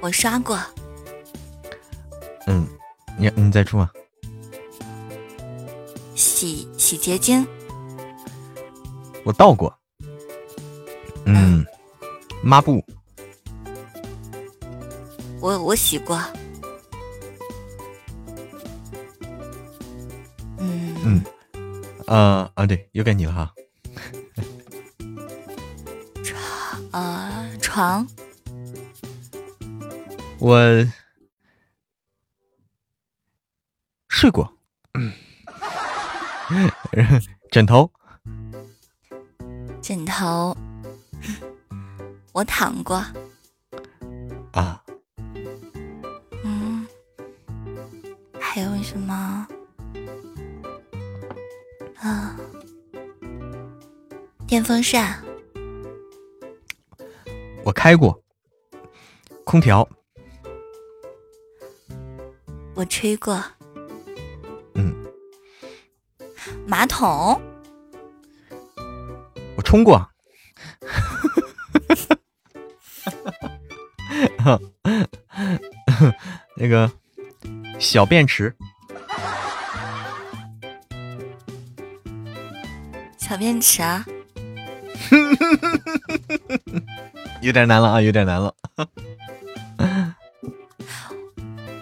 [0.00, 0.58] 我刷过，
[2.46, 2.66] 嗯，
[3.18, 3.92] 你你再出啊。
[6.14, 7.46] 洗洗洁精，
[9.30, 9.72] 我倒过，
[11.24, 11.64] 嗯，
[12.42, 12.84] 抹布，
[15.40, 16.20] 我我洗过。
[20.58, 20.96] 嗯。
[21.04, 21.24] 嗯，
[22.08, 23.54] 呃啊，对，又该你了哈。
[26.24, 28.04] 床啊，床，
[30.40, 30.58] 我
[34.08, 34.52] 睡过，
[37.52, 37.88] 枕头，
[39.82, 40.56] 枕头，
[42.32, 42.96] 我躺过。
[44.52, 44.82] 啊，
[46.44, 46.86] 嗯，
[48.38, 49.46] 还有什么？
[51.96, 52.36] 啊，
[54.46, 55.22] 电风扇，
[57.64, 58.22] 我开过，
[59.44, 59.88] 空调，
[62.74, 63.42] 我吹过。
[64.74, 64.94] 嗯，
[66.66, 67.40] 马桶，
[69.60, 70.08] 我冲过，
[76.56, 76.90] 那个
[77.78, 78.56] 小便池，
[83.18, 84.02] 小便池啊，
[87.42, 88.54] 有点难了啊，有点难了。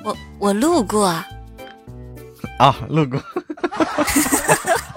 [0.02, 1.06] 我我路过，
[2.58, 3.22] 啊，路过，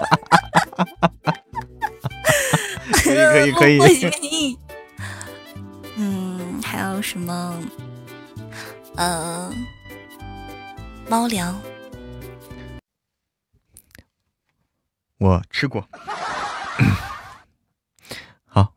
[3.14, 3.88] 可以可以可
[4.22, 4.58] 以？
[5.96, 7.58] 嗯，还有什么？
[8.96, 9.50] 呃，
[11.08, 11.58] 猫粮，
[15.18, 15.86] 我吃过。
[18.46, 18.72] 好，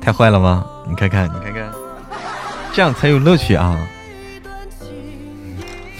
[0.00, 0.66] 太坏了吗？
[0.88, 1.72] 你看看，你看看，
[2.72, 3.76] 这样才有乐趣啊！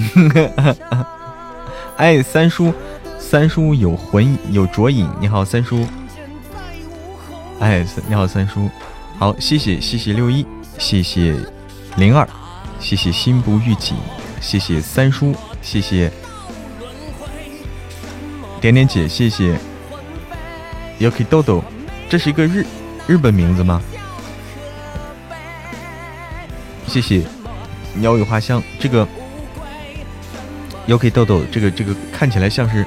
[1.97, 2.73] 哎，三叔，
[3.19, 5.87] 三叔有魂有浊影，你好，三叔。
[7.59, 8.71] 哎，你好，三叔。
[9.19, 10.47] 好，谢谢谢谢六一，
[10.79, 11.37] 谢谢
[11.97, 12.27] 零二，
[12.79, 13.97] 谢谢心不预警，
[14.41, 16.11] 谢谢三叔，谢谢
[18.61, 19.59] 点点姐，谢谢
[20.99, 21.63] Yuki 豆豆，
[22.09, 22.65] 这是一个日
[23.07, 23.83] 日本名字吗？
[26.87, 27.23] 谢谢
[27.95, 29.07] 鸟语花香，这个
[30.91, 32.85] Yuki 豆豆，这个这个看起来像是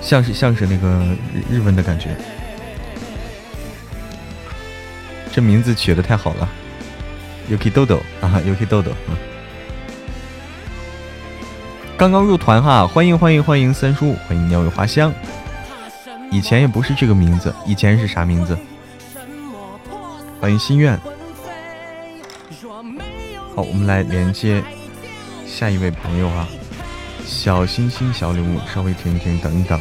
[0.00, 1.16] 像是像是那个
[1.48, 2.08] 日文的感觉。
[5.32, 6.48] 这名字取的太好了
[7.48, 9.16] ，Yuki 豆豆啊，Yuki 豆豆，嗯，
[11.96, 15.12] 刚刚入团哈，欢迎欢迎欢迎三叔，欢迎鸟语花香。
[16.32, 18.58] 以前也不是这个名字，以前是啥名字？
[20.40, 20.98] 欢迎心愿。
[23.54, 24.62] 好，我们来连接
[25.56, 26.46] 下一位朋友啊，
[27.24, 29.80] 小心心小礼物，稍微停一停，等一等。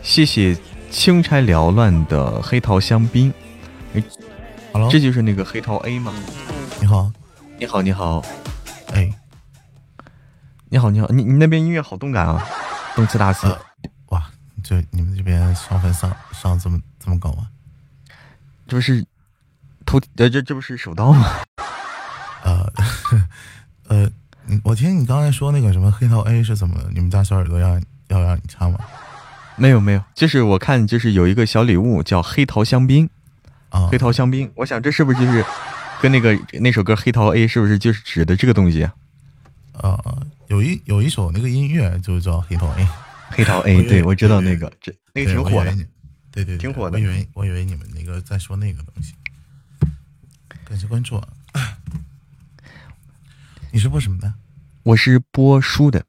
[0.00, 0.56] 谢谢
[0.92, 3.34] 轻拆缭乱的黑桃香槟。
[3.94, 4.02] 哎
[4.72, 6.14] Hello 这就是那个黑桃 A 吗？
[6.80, 7.10] 你好，
[7.58, 8.22] 你好，你好，
[8.92, 9.12] 哎，
[10.68, 12.46] 你好，你好，你你那边音乐好动感啊，
[12.94, 13.48] 动次打次。
[13.48, 13.58] 呃
[14.10, 14.30] 哇，
[14.62, 17.48] 这你们这边上分上上这么这么高吗？
[18.68, 19.04] 这不是
[20.00, 21.26] 头呃这这不是手刀吗？
[22.44, 22.72] 呃
[23.88, 24.10] 呃，
[24.64, 26.74] 我听你刚才说那个什么黑桃 A 是怎么？
[26.92, 28.78] 你们家小耳朵要要让你唱吗？
[29.56, 33.08] 没有没有，就是我看就是有一个小礼物叫黑桃香槟，
[33.68, 35.44] 啊，黑桃香槟，我想这是不是就是
[36.00, 38.94] 跟那个那首歌黑桃 A 是不是就是指的这个东西啊？
[39.74, 42.88] 呃，有一有一首那个音乐就叫黑桃 A，
[43.30, 45.76] 黑桃 A， 对我知道那个，这那个挺火的
[46.32, 49.14] 对，对挺火的我以为我以为你们那个在说那个东西。
[50.72, 51.28] 感谢关注啊！
[53.70, 54.32] 你是播什么的？
[54.84, 56.02] 我是播书的，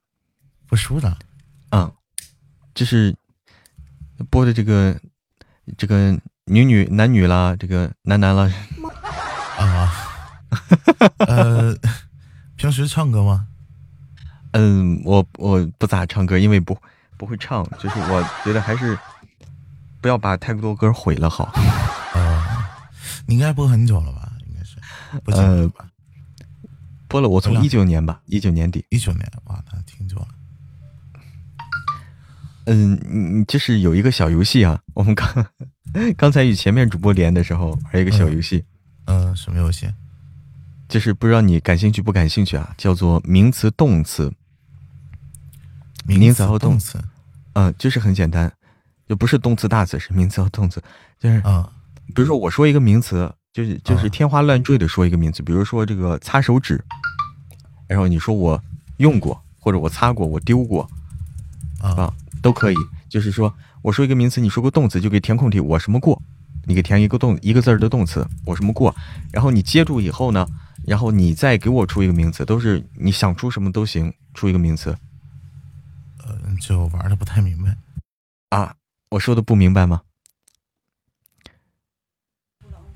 [0.67, 1.17] 播书的。
[1.71, 1.93] 嗯，
[2.73, 3.13] 就是
[4.29, 4.97] 播的这个
[5.77, 8.49] 这个女女男女啦，这个男男啦，
[9.57, 9.91] 啊，
[11.27, 11.75] 呃，
[12.55, 13.45] 平时唱歌吗？
[14.51, 16.77] 嗯，我我不咋唱歌，因为不
[17.17, 18.97] 不会唱，就是我觉得还是
[19.99, 21.51] 不要把太多歌毁了好。
[22.13, 22.65] 呃，
[23.27, 24.22] 你应该播很久了吧？
[25.27, 25.89] 应该是播了吧？
[27.07, 30.27] 播了我从一九年吧，一九年底，一九年，哇，那挺久了。
[32.65, 35.45] 嗯，嗯，就是有一个小游戏啊， 我们刚
[36.17, 38.63] 刚才与前面主播连的时候玩一个小游戏，
[39.05, 39.87] 嗯、什么游戏？
[40.87, 44.31] 就是不知道你感兴趣不感兴趣啊，叫做名词动词，
[46.05, 47.03] 名词和动动词。
[47.53, 48.51] 嗯、就是很简单，
[49.07, 50.81] 就不是动词大词，是名词和动词，
[51.19, 51.71] 就是啊
[52.15, 56.83] 比如说我说一个名词，就是就是天花乱坠的说一个名词，比如说这个擦手指，
[57.87, 58.61] 然后你说我
[58.97, 60.89] 用过，或者我擦过，我丢过，
[61.79, 62.75] 啊，都可以。
[63.07, 66.19] 就是说我说一个名词，你说个动词，就给填空题，我什么过，
[66.65, 68.93] 你给填一个动一个字儿的动词，我什么过，
[69.31, 70.47] 然后你接住以后呢，
[70.87, 74.97] 然后你再给我出一个名词，都是你想出什么都行，出一个名词。
[76.25, 77.77] 呃，就玩的不太明白
[78.49, 78.73] 啊，
[79.11, 80.01] 我说的不明白吗？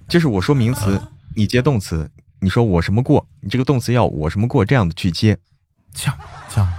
[0.07, 1.01] 就是我说名词，
[1.35, 5.37] 你接动词，你说我什么过，你这个动词要我什么过这样的去接，
[5.93, 6.17] 这样
[6.49, 6.73] 这样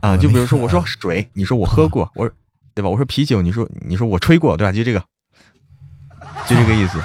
[0.00, 2.34] 啊，就比如说我说水，你说我喝过，我说
[2.74, 2.88] 对吧？
[2.88, 4.72] 我说啤酒，你说你说我吹过，对吧？
[4.72, 5.00] 就这个，
[6.46, 7.02] 就这个意思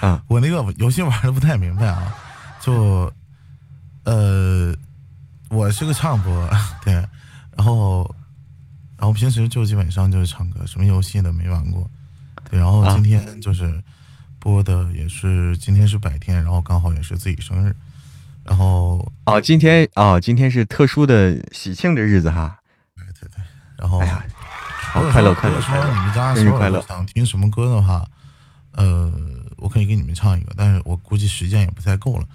[0.00, 0.22] 啊。
[0.28, 2.14] 我那个游戏玩的不太明白啊，
[2.60, 3.10] 就
[4.04, 4.74] 呃，
[5.48, 6.50] 我是个唱播，
[6.84, 6.92] 对，
[7.56, 8.14] 然后
[8.98, 11.90] 然后平时就基本上就是唱歌，什么游戏的没玩过，
[12.50, 13.82] 对，然后今天就是。
[14.42, 17.72] 播的也是今天是白天，然后刚好也是自己生日，
[18.42, 22.58] 然后哦，今天哦，今天是特殊的喜庆的日子哈。
[22.96, 23.44] 对对对，
[23.78, 24.24] 然后哎呀，
[24.90, 25.60] 好快乐快乐！
[25.60, 26.82] 说你们家生日快乐！
[26.82, 28.04] 想听什么歌的话，
[28.72, 29.12] 呃，
[29.58, 32.26] 我可以给你们唱一个，但是我估计时间也不太够了，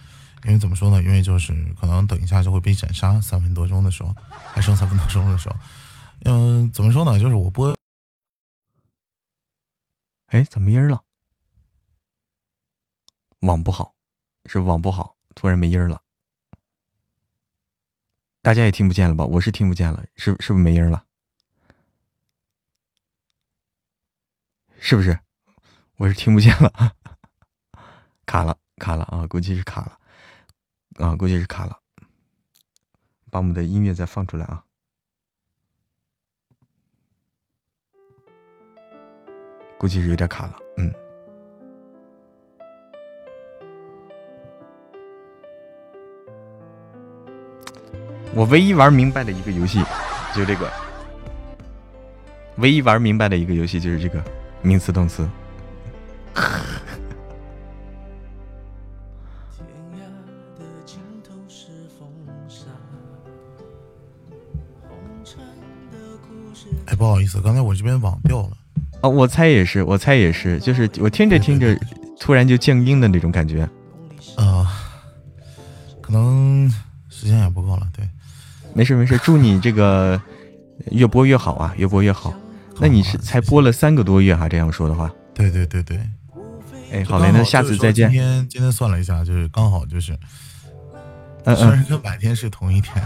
[0.46, 1.04] 因为怎么说呢？
[1.04, 4.16] 因为就是可能等一下就会被斩杀，三分多钟的时候，
[4.54, 5.56] 还剩三分多钟的时候，
[6.24, 7.20] 嗯，怎么说呢？
[7.20, 7.76] 就是我播，
[10.28, 11.02] 哎，怎么音了？
[13.48, 13.96] 网不好，
[14.46, 16.02] 是网不好，突然没音儿了。
[18.42, 19.24] 大家也听不见了吧？
[19.24, 21.06] 我是听不见了，是是不是没音儿了？
[24.82, 25.18] 是不是？
[25.96, 26.94] 我是听不见了，
[28.26, 29.26] 卡了，卡了啊！
[29.28, 29.98] 估计是卡了，
[31.06, 31.80] 啊，估计是卡了。
[33.32, 34.66] 把我们的音乐再放出来啊！
[39.80, 40.60] 估计是有点卡了，
[48.38, 49.84] 我唯一玩明白的一个游戏，
[50.32, 50.72] 就这个。
[52.58, 54.24] 唯一玩明白的一个游戏就是这个
[54.62, 55.28] 名词动词。
[66.86, 68.52] 哎，不好意思，刚才我这边网掉了。
[69.02, 71.76] 啊，我猜也是，我猜也是，就是我听着听着，
[72.20, 73.68] 突然就静音的那种感觉。
[74.36, 74.72] 啊，
[76.02, 76.72] 可能
[77.10, 78.08] 时间也不够了，对。
[78.78, 80.22] 没事没事，祝你这个
[80.92, 82.32] 越播越好啊，越播越好。
[82.80, 84.48] 那你是才播了三个多月哈？
[84.48, 86.00] 这样说的话，对对对对。
[86.92, 88.08] 哎，好嘞，那下次再见。
[88.12, 90.16] 今天今天算了一下，就是刚好就是，
[91.46, 93.04] 嗯生日和百天是同一天，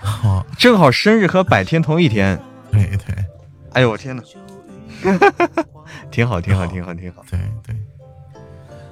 [0.00, 2.40] 好， 正好生日和百天同一天。
[2.70, 3.24] 对对。
[3.72, 4.22] 哎呦我天呐，
[6.12, 7.24] 挺好挺好挺好挺好。
[7.28, 7.74] 对对。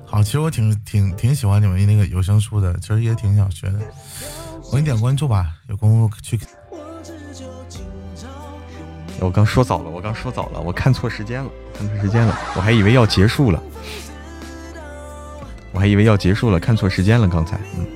[0.05, 3.79] 好，其实我挺挺挺喜欢你们那个有声书的，其实也挺想学的。
[4.71, 6.39] 我给你点关注吧，有功夫去。
[9.19, 13.63] 我刚说早了，我刚说早了，我看错时间了，看错时间了，我还以为要结束了，
[15.73, 17.59] 我还以为要结束了，看错时间了，刚才。
[17.79, 17.87] 嗯，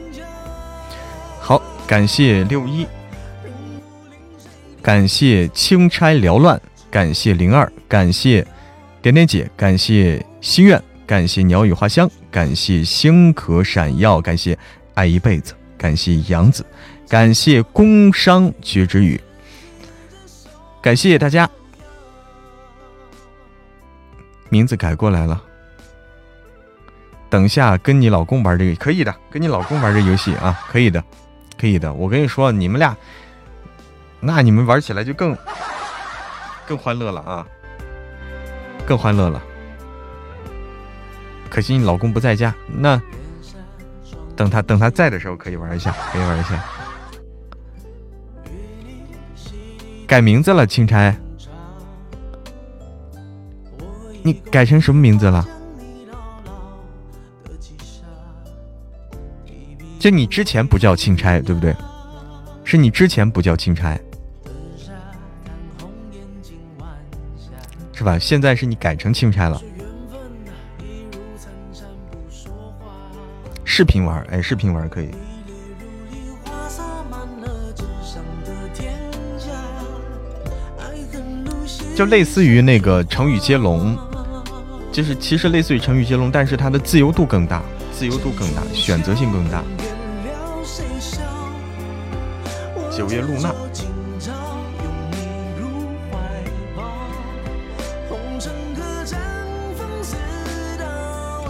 [1.39, 2.87] 好，感谢六一，
[4.81, 6.59] 感谢钦差缭乱，
[6.91, 8.47] 感谢灵儿，感谢
[9.03, 14.59] 点点姐，感谢心愿，感谢鸟语花香，感谢星可闪耀，感谢
[14.95, 15.53] 爱一辈子。
[15.81, 16.62] 感谢杨子，
[17.09, 19.19] 感谢工商绝之语，
[20.82, 21.48] 感谢大家，
[24.51, 25.43] 名字改过来了。
[27.31, 31.02] 等下跟你老公玩这个可以的，跟你老公玩这游戏啊，可以的，
[31.59, 31.90] 可以的。
[31.94, 32.94] 我跟你说，你们俩，
[34.20, 35.35] 那你们玩起来就更
[36.66, 37.47] 更欢乐了啊，
[38.85, 39.43] 更欢乐了。
[41.48, 43.01] 可惜你老公不在家，那。
[44.41, 46.65] 等他等他在的时候可以玩一下，可以玩一下。
[50.07, 51.15] 改名字了，钦差，
[54.23, 55.47] 你改成什么名字了？
[59.99, 61.77] 就你之前不叫钦差，对不对？
[62.65, 63.95] 是你之前不叫钦差，
[67.93, 68.19] 是吧？
[68.19, 69.61] 现在是你改成钦差了。
[73.81, 75.09] 视频玩，哎，视频玩可以，
[81.97, 83.97] 就类似于那个成语接龙，
[84.93, 89.65] 就是其实类似于成语接龙，但是它的自由度更大，自由度更大，选择性更大。
[92.94, 93.55] 九月露娜。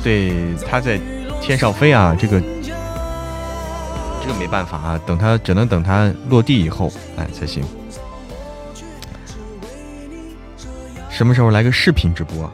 [0.02, 0.98] 对，他在
[1.51, 2.41] 天上飞啊，这个
[4.23, 7.65] 这个没办法啊，等它只能等它落地以后，哎才行。
[11.09, 12.49] 什么时候来个视频直播？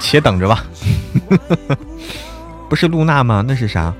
[0.00, 0.64] 且等着吧。
[2.70, 3.44] 不是露娜吗？
[3.46, 3.92] 那是啥？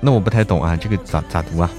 [0.00, 1.70] 那我不太懂啊，这个咋咋读啊？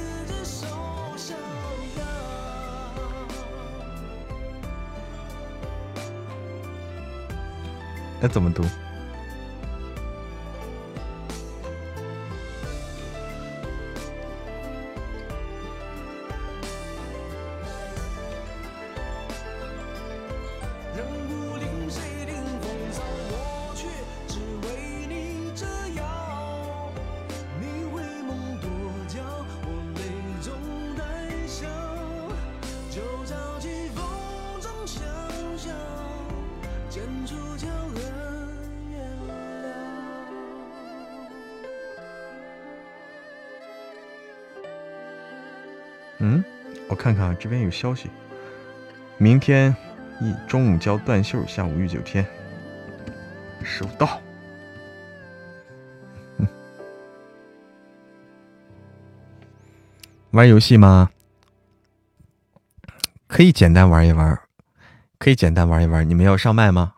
[8.21, 8.63] 那怎么读？
[46.97, 48.09] 看看这边有消息，
[49.17, 49.73] 明天
[50.19, 52.25] 一中午教断袖，下午御九天。
[53.63, 54.19] 收到。
[60.31, 61.09] 玩游戏吗？
[63.27, 64.39] 可以简单玩一玩，
[65.19, 66.09] 可以简单玩一玩。
[66.09, 66.93] 你们要上麦吗？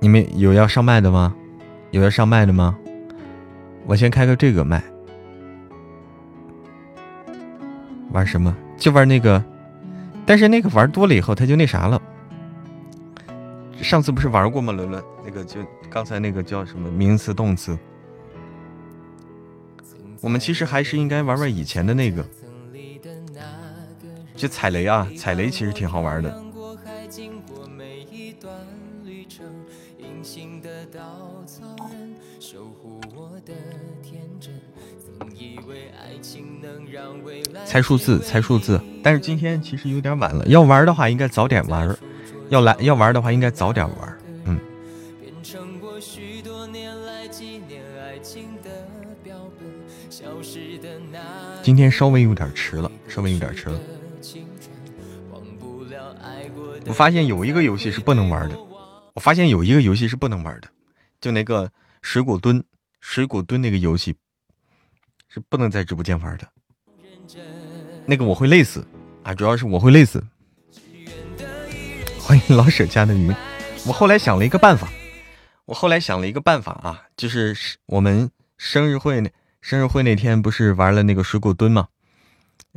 [0.00, 1.34] 你们有要上麦的吗？
[1.90, 2.78] 有要上麦的吗？
[3.86, 4.82] 我先开个这个麦。
[8.12, 8.54] 玩什么？
[8.76, 9.42] 就玩那个，
[10.24, 12.00] 但是那个玩多了以后，他就那啥了。
[13.80, 14.72] 上次不是玩过吗？
[14.72, 17.78] 伦伦，那个就刚才那个叫什么名词动词？
[20.20, 22.24] 我们其实还是应该玩玩以前的那个，
[24.34, 25.06] 就踩雷啊！
[25.16, 26.42] 踩雷其实挺好玩的。
[37.68, 38.80] 猜数字，猜数字。
[39.02, 41.94] 但是今天其实有点晚了，要玩的话应该早点玩，
[42.48, 44.18] 要来要玩的话应该早点玩。
[44.46, 44.58] 嗯。
[51.62, 53.78] 今天稍微有点迟了，稍微有点迟了。
[56.86, 58.56] 我发现有一个游戏是不能玩的，
[59.12, 60.68] 我发现有一个游戏是不能玩的，
[61.20, 61.70] 就那个
[62.00, 62.64] 水果蹲，
[63.02, 64.16] 水果蹲那个游戏
[65.28, 66.48] 是不能在直播间玩的。
[66.96, 67.42] 认真
[68.10, 68.82] 那个我会累死
[69.22, 69.34] 啊！
[69.34, 70.24] 主要是我会累死。
[72.18, 73.30] 欢迎老舍家的鱼。
[73.86, 74.88] 我后来想了一个办法，
[75.66, 77.54] 我后来想了一个办法啊，就是
[77.84, 79.30] 我们生日会那
[79.60, 81.88] 生日会那天不是玩了那个水果蹲吗？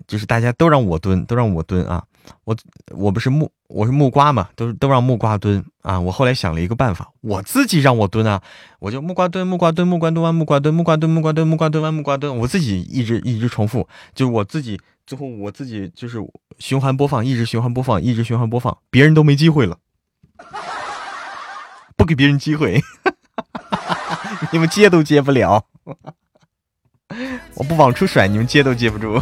[0.06, 2.04] 就是大家都让我蹲，都让我蹲啊！
[2.44, 2.54] 我
[2.90, 6.00] 我不是木我是木瓜嘛，都都让木瓜蹲啊！
[6.00, 8.42] 我后来想了一个办法，我自己让我蹲啊，
[8.80, 14.80] 我就木瓜蹲木瓜蹲木瓜蹲完木瓜蹲木瓜蹲木瓜蹲木瓜蹲完木瓜蹲，我自己一直一直重复，就是我自己。
[15.08, 16.20] 最后我自己就是
[16.60, 19.78] 循环播放，一直循环播放，一直循环播放，别人都没机会了，
[21.98, 22.82] 不给别人机会，
[24.54, 25.66] 你们接都接不了，
[27.56, 29.22] 我不往出甩，你们接都接不住。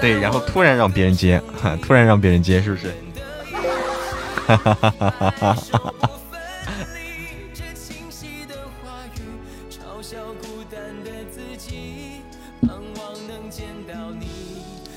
[0.00, 1.42] 对，然后突然让别人接，
[1.82, 2.94] 突然让别人接，是不是？
[4.46, 6.02] 哈哈哈哈哈哈！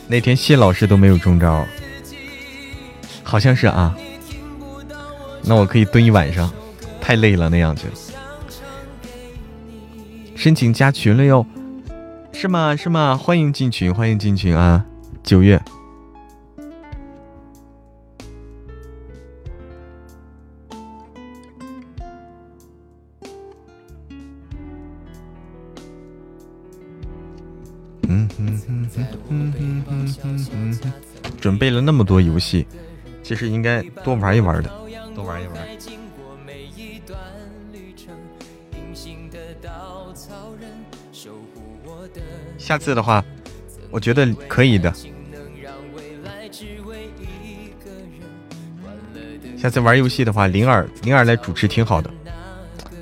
[0.07, 1.65] 那天谢老师都没有中招，
[3.23, 3.95] 好像是啊。
[5.41, 6.51] 那我可以蹲一晚上，
[7.01, 7.83] 太累了那样就。
[10.35, 11.45] 申请加群了哟，
[12.33, 12.75] 是吗？
[12.75, 13.15] 是吗？
[13.15, 14.83] 欢迎进群，欢迎进群啊！
[15.21, 15.61] 九月。
[31.39, 32.65] 准备了那么多游戏，
[33.21, 34.71] 其实应该多玩一玩的，
[35.13, 35.55] 多玩一玩。
[42.71, 43.21] 下次的话，
[43.89, 44.93] 我觉得可以的。
[49.57, 52.09] 下次玩游戏的话，灵儿灵儿来主持挺好的。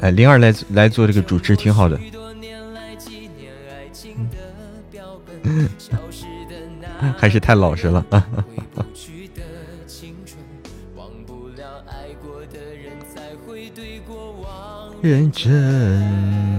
[0.01, 1.99] 哎，灵儿来来做这个主持挺好的。
[7.15, 8.03] 还是太老实了。
[15.03, 16.58] 认真。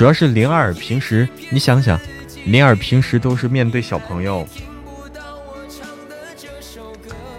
[0.00, 2.00] 主要是灵儿平时，你想想，
[2.46, 4.48] 灵儿平时都是面对小朋友，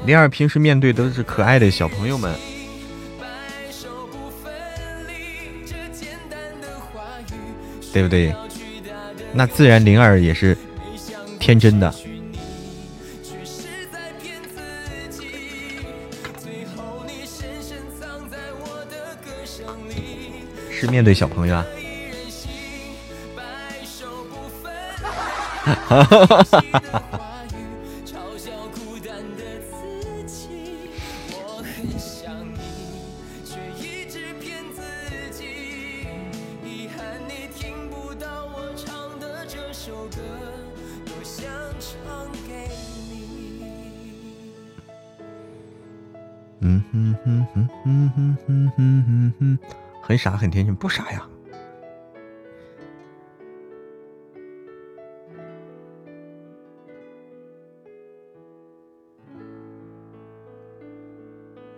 [0.06, 2.32] 灵儿平时面对都是可爱的小朋友们。
[7.92, 8.32] 对不对？
[9.34, 10.56] 那自然灵儿也是
[11.40, 11.92] 天真的，
[20.70, 21.66] 是面对小朋友啊。
[25.64, 26.04] 哈
[46.64, 49.60] 嗯哼哼哼哼哼哼哼哼，
[50.02, 51.28] 很傻很天真，不傻呀。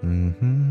[0.03, 0.63] Mm-hmm.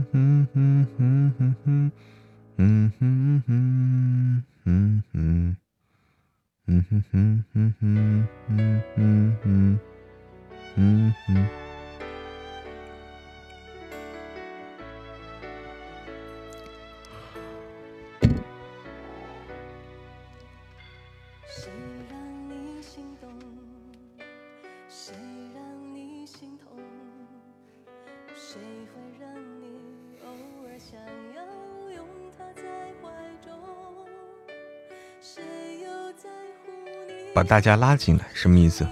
[37.34, 38.86] 把大家拉进来，什么意思？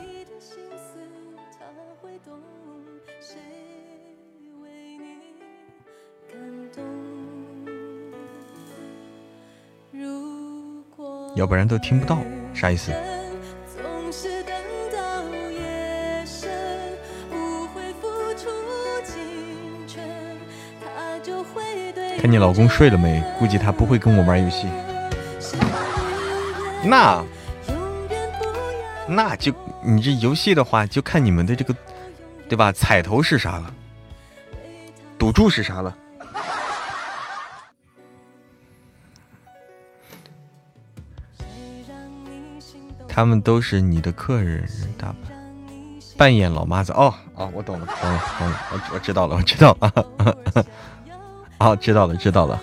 [11.36, 12.18] 要不然都听不到，
[12.54, 12.92] 啥意思？
[22.18, 23.22] 看你老公睡了没？
[23.38, 24.66] 估计他不会跟我玩游戏。
[26.82, 27.22] 那。
[29.12, 31.74] 那就你这游戏的话，就看你们的这个，
[32.48, 32.70] 对吧？
[32.70, 33.74] 彩头是啥了？
[35.18, 35.96] 赌注是啥了？
[43.08, 44.66] 他们都是你的客人，
[44.96, 45.16] 大白
[46.16, 49.88] 扮演老妈子哦哦，我懂了，懂了，懂了，我我知道了，我知道了
[50.18, 50.64] 啊，
[51.58, 52.60] 好， 知道了，知道了。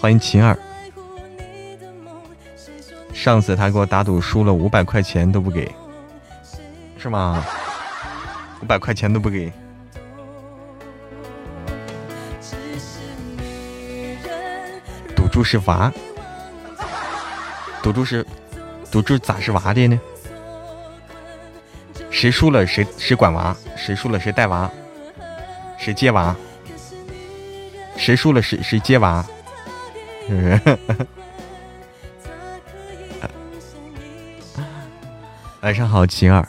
[0.00, 0.56] 欢迎秦二。
[3.26, 5.68] 上次他给我打赌输了五百块钱都不给，
[6.96, 7.44] 是吗？
[8.62, 9.52] 五百块钱都不给。
[15.16, 15.92] 赌注是娃，
[17.82, 18.24] 赌注是
[18.92, 19.98] 赌注咋是娃的呢？
[22.12, 24.70] 谁输了谁谁管娃，谁输了谁带娃，
[25.76, 26.32] 谁接娃，
[27.96, 29.26] 谁输了谁谁接娃。
[35.66, 36.46] 晚上好，晴儿。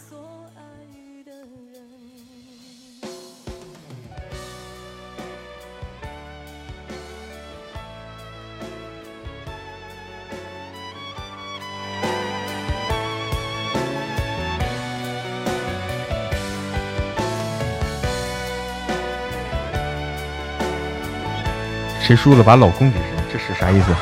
[21.99, 23.05] 谁输了把老公给谁？
[23.33, 23.95] 这是啥意思？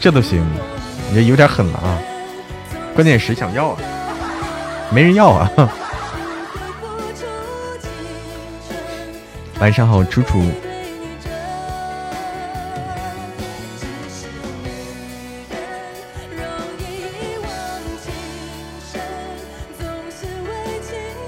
[0.00, 0.42] 这都行。
[1.14, 1.96] 这有点狠了啊！
[2.92, 3.78] 关键谁想要啊？
[4.90, 5.48] 没人要啊！
[9.60, 10.42] 晚上好，楚楚。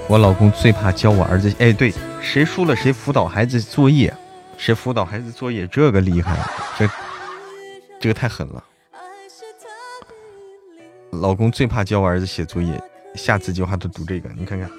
[0.09, 4.13] 我老公最怕教我儿子，哎，对，谁输了谁辅导孩子作业，
[4.57, 6.37] 谁辅导孩子作业，这个厉害，
[6.77, 6.89] 这
[7.99, 8.61] 这个太狠了。
[11.17, 12.81] 老公最怕教我儿子写作业，
[13.15, 14.69] 下次就还得读这个，你看看。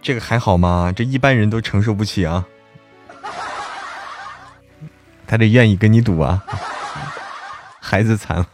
[0.00, 0.92] 这个还好吗？
[0.94, 2.44] 这一般人都承受不起啊。
[5.26, 6.42] 他得愿意跟你赌啊，
[7.80, 8.48] 孩子惨了。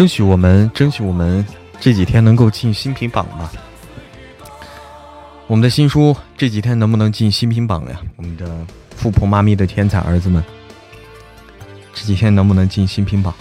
[0.00, 1.46] 争取我们，争取我们
[1.78, 3.52] 这几天能够进新品榜吧。
[5.46, 8.00] 我们的新书这几天能不能进新品榜呀？
[8.16, 8.50] 我们的
[8.96, 10.42] 富婆妈咪的天才儿子们，
[11.92, 13.34] 这几天能不能进新品榜？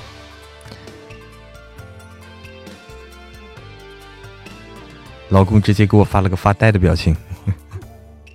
[5.30, 7.16] 老公直接给我发了个发呆的表情。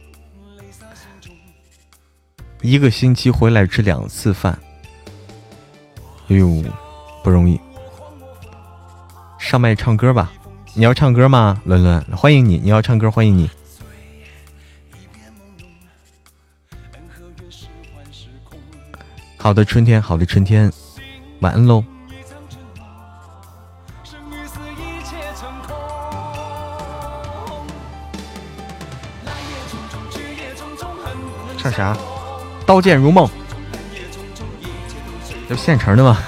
[2.62, 4.59] 一个星期回来吃两次饭，
[6.28, 6.64] 哎呦，
[7.22, 7.60] 不容易。
[9.55, 10.32] 上麦唱歌吧，
[10.72, 11.62] 你要唱歌吗？
[11.64, 12.59] 伦伦，欢迎你！
[12.59, 13.48] 你要唱歌，欢迎你。
[19.36, 20.72] 好的，春天，好的春天，
[21.39, 21.85] 晚安喽。
[31.56, 31.97] 唱啥？
[32.66, 33.31] 刀剑如梦，
[35.48, 36.23] 这现成的吗？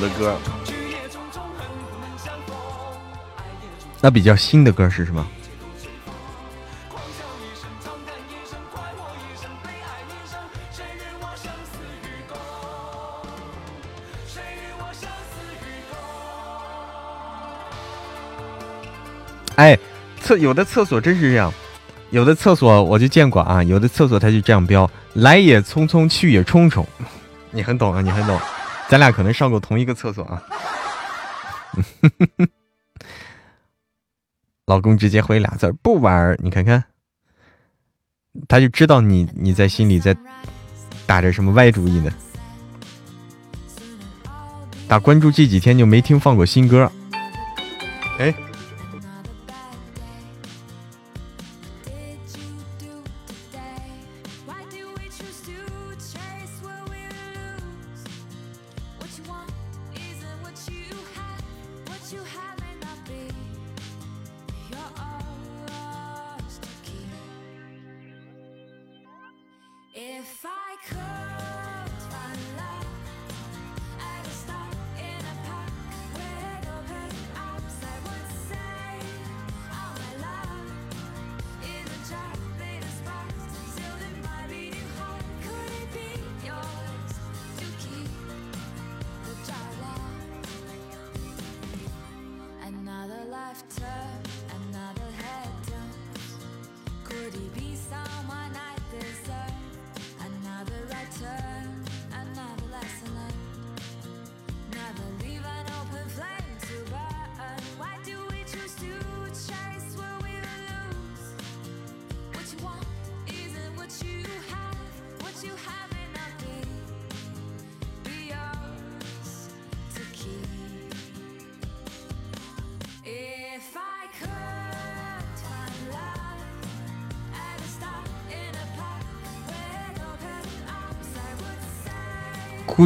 [0.00, 0.36] 的歌，
[4.00, 5.26] 那比较新的歌是什么？
[19.56, 19.78] 哎，
[20.22, 21.52] 厕有的厕所真是这样，
[22.08, 26.82] 有的厕所我就见过啊，有的厕所它就这样标：来也匆匆，去也匆匆。
[27.52, 28.40] 你很懂啊，你很懂。
[28.90, 30.42] 咱俩可能上过同一个厕所啊！
[34.66, 36.82] 老公直接回俩字不玩你看看，
[38.48, 40.16] 他就知道你你在心里在
[41.06, 42.10] 打着什么歪主意呢。
[44.88, 46.90] 打关注这几天就没听放过新歌，
[48.18, 48.34] 哎。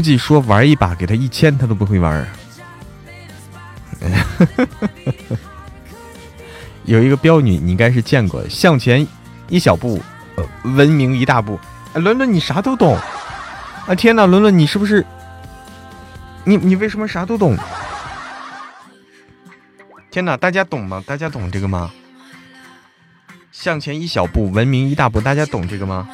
[0.05, 2.28] 计说玩一把给他一千他都不会玩
[6.85, 9.06] 有一个标女，你应该是见过，向前
[9.48, 10.02] 一小步，
[10.62, 11.59] 文明一大步。
[11.94, 12.94] 哎，伦伦，你啥都懂。
[13.86, 15.05] 啊天哪，伦伦，你是不是？
[16.44, 17.56] 你你为什么啥都懂？
[20.10, 21.02] 天哪，大家懂吗？
[21.06, 21.90] 大家懂这个吗？
[23.51, 26.06] 向前一小步，文明一大步，大家懂这个吗？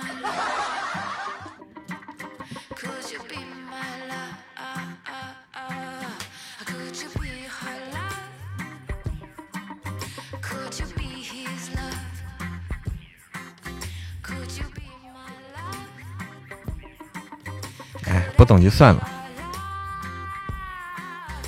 [18.61, 19.09] 哎，不懂就算了。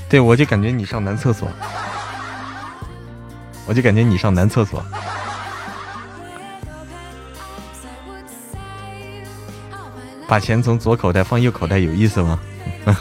[0.09, 1.49] 对，我就感觉你上男厕所，
[3.67, 4.83] 我就感觉你上男厕所。
[10.27, 12.41] 把钱从左口袋放右口袋有意思吗？《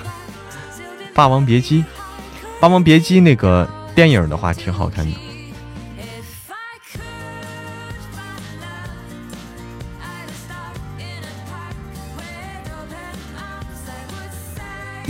[1.13, 1.79] 霸王别姬》，
[2.59, 5.17] 《霸王别姬》那个电影的话挺好看的。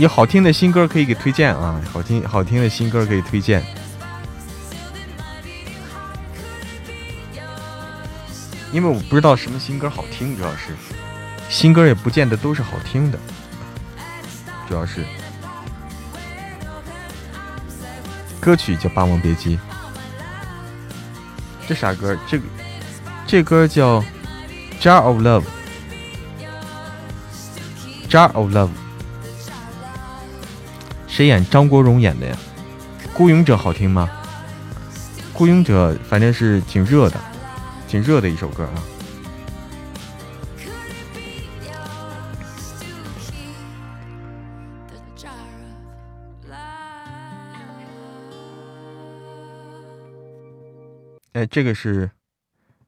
[0.02, 1.80] 有好听的新歌可以给推荐啊！
[1.92, 3.64] 好听好听的新歌可以推荐。
[8.72, 10.74] 因为我不知道什么新歌好听，主要是
[11.48, 13.18] 新歌也不见得都是好听的，
[14.68, 15.04] 主要是
[18.40, 19.56] 歌曲叫《霸王别姬》，
[21.68, 22.18] 这啥歌？
[22.26, 22.44] 这个
[23.24, 24.00] 这歌叫
[24.80, 25.44] 《Jar of Love》，
[28.10, 28.66] 《Jar of Love》。
[31.12, 31.44] 谁演？
[31.50, 32.34] 张国荣演的呀。
[33.12, 34.08] 孤勇者好听吗？
[35.34, 37.20] 孤勇者反正是挺热的，
[37.86, 38.82] 挺热的一首歌啊。
[51.34, 52.10] 哎，这个是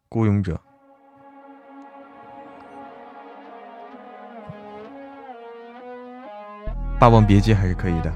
[0.08, 0.58] 孤勇者。
[7.04, 8.10] 霸王别姬还是可以的。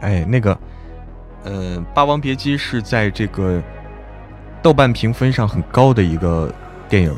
[0.00, 0.58] 哎，那个，
[1.44, 3.62] 呃，霸王别姬是在这个
[4.60, 6.52] 豆瓣评分上很高的一个
[6.88, 7.16] 电影，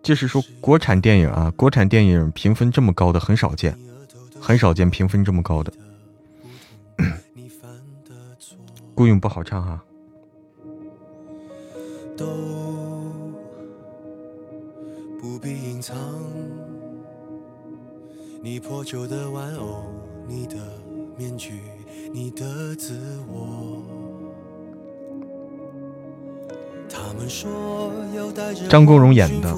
[0.00, 3.76] 就是说国产电影啊，国产电影评分这么高的很少见，
[4.40, 5.72] 很少见评分这么高的。
[8.94, 9.82] 孤勇不好唱哈。
[15.20, 15.96] 不必隐藏。
[18.42, 19.84] 你破旧的玩偶
[20.26, 20.56] 你的
[21.16, 21.60] 面具
[22.12, 22.98] 你的自
[23.28, 23.82] 我。
[26.88, 29.54] 他们说要带着张国荣演的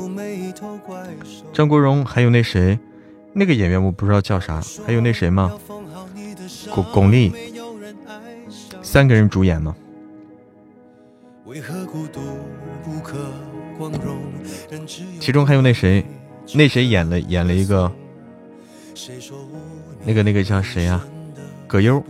[1.52, 2.78] 张国荣还有那谁
[3.32, 5.52] 那个演员我不知道叫啥还有那谁吗？
[6.70, 7.32] 巩巩俐
[8.82, 9.74] 三个人主演吗
[15.20, 16.04] 其中还有那谁，
[16.52, 17.92] 那谁演了演了一个，
[20.04, 21.00] 那个那个叫谁呀？
[21.68, 22.02] 葛优，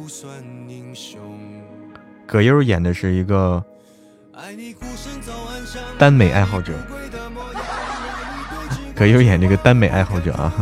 [2.26, 3.62] 葛优演的是一个
[5.98, 6.72] 耽美爱好者，
[8.96, 10.52] 葛优演这个耽美爱好者啊。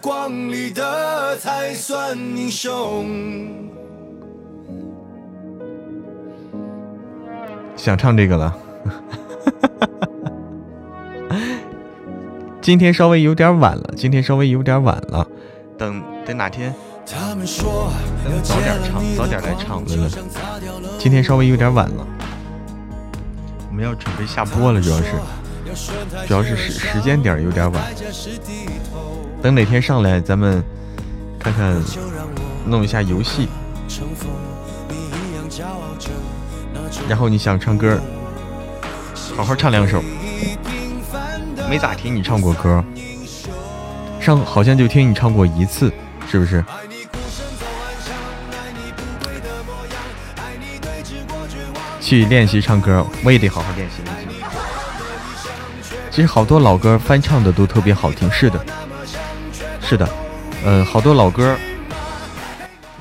[0.00, 3.06] 光里的才算英雄。
[7.76, 8.56] 想唱这个了，
[12.60, 15.26] 今天稍微有点晚了，今天稍微有点晚了，
[15.76, 16.72] 等等哪天，
[17.04, 17.44] 等
[18.42, 20.08] 早点唱，早点来唱，乐乐。
[20.98, 22.06] 今天稍微有点晚了，
[23.68, 25.06] 我们要准备下播了，主要是，
[26.28, 27.82] 主要是时时间点有点晚。
[29.42, 30.62] 等哪天上来，咱们
[31.36, 31.82] 看看
[32.64, 33.48] 弄一下游戏，
[37.08, 38.00] 然后你想唱歌，
[39.36, 40.00] 好好唱两首。
[41.68, 42.84] 没咋听你唱过歌，
[44.20, 45.92] 上好像就听你唱过一次，
[46.30, 46.64] 是不是？
[52.00, 54.26] 去练习唱歌，我也得好好练习练习。
[56.12, 58.64] 其实好多老歌翻唱的都特别好听，是的。
[59.92, 60.08] 是的，
[60.64, 61.54] 嗯，好多老歌，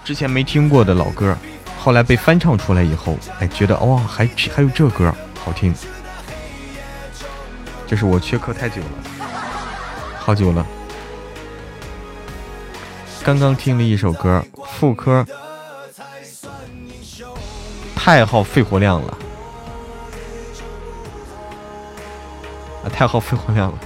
[0.03, 1.33] 之前没听过的老歌，
[1.79, 5.09] 后来被翻唱出来以后，哎，觉得哇，还还有这歌
[5.41, 5.73] 好听。
[7.87, 8.89] 这是我缺课太久了，
[10.19, 10.67] 好久了。
[13.23, 14.43] 刚刚听了一首歌，
[14.73, 15.25] 副歌
[17.95, 19.17] 太耗肺活量了，
[22.83, 23.79] 啊，太耗肺活量了。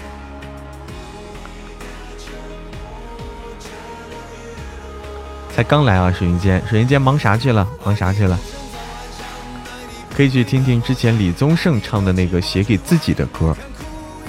[5.56, 7.66] 才刚来啊，水云间，水云间忙啥去了？
[7.86, 8.38] 忙啥去了？
[10.14, 13.56] 可以去听听之前李宗盛唱的那个写给自己的歌，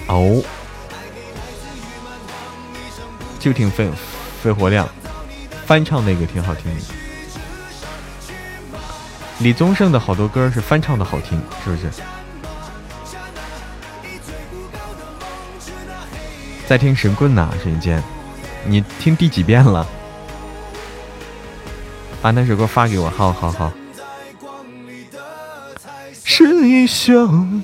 [0.07, 0.40] 哦，
[3.40, 3.90] 就挺肺
[4.40, 4.89] 肺活量，
[5.66, 6.81] 翻唱那个挺好听的。
[9.40, 11.90] 李宗盛的好多歌是翻唱的好听，是不是？
[16.69, 18.01] 在听神棍呢，水云间，
[18.65, 19.85] 你听第几遍了？
[22.23, 23.73] 把那首歌发给我，好好好。
[26.25, 27.63] 是一生。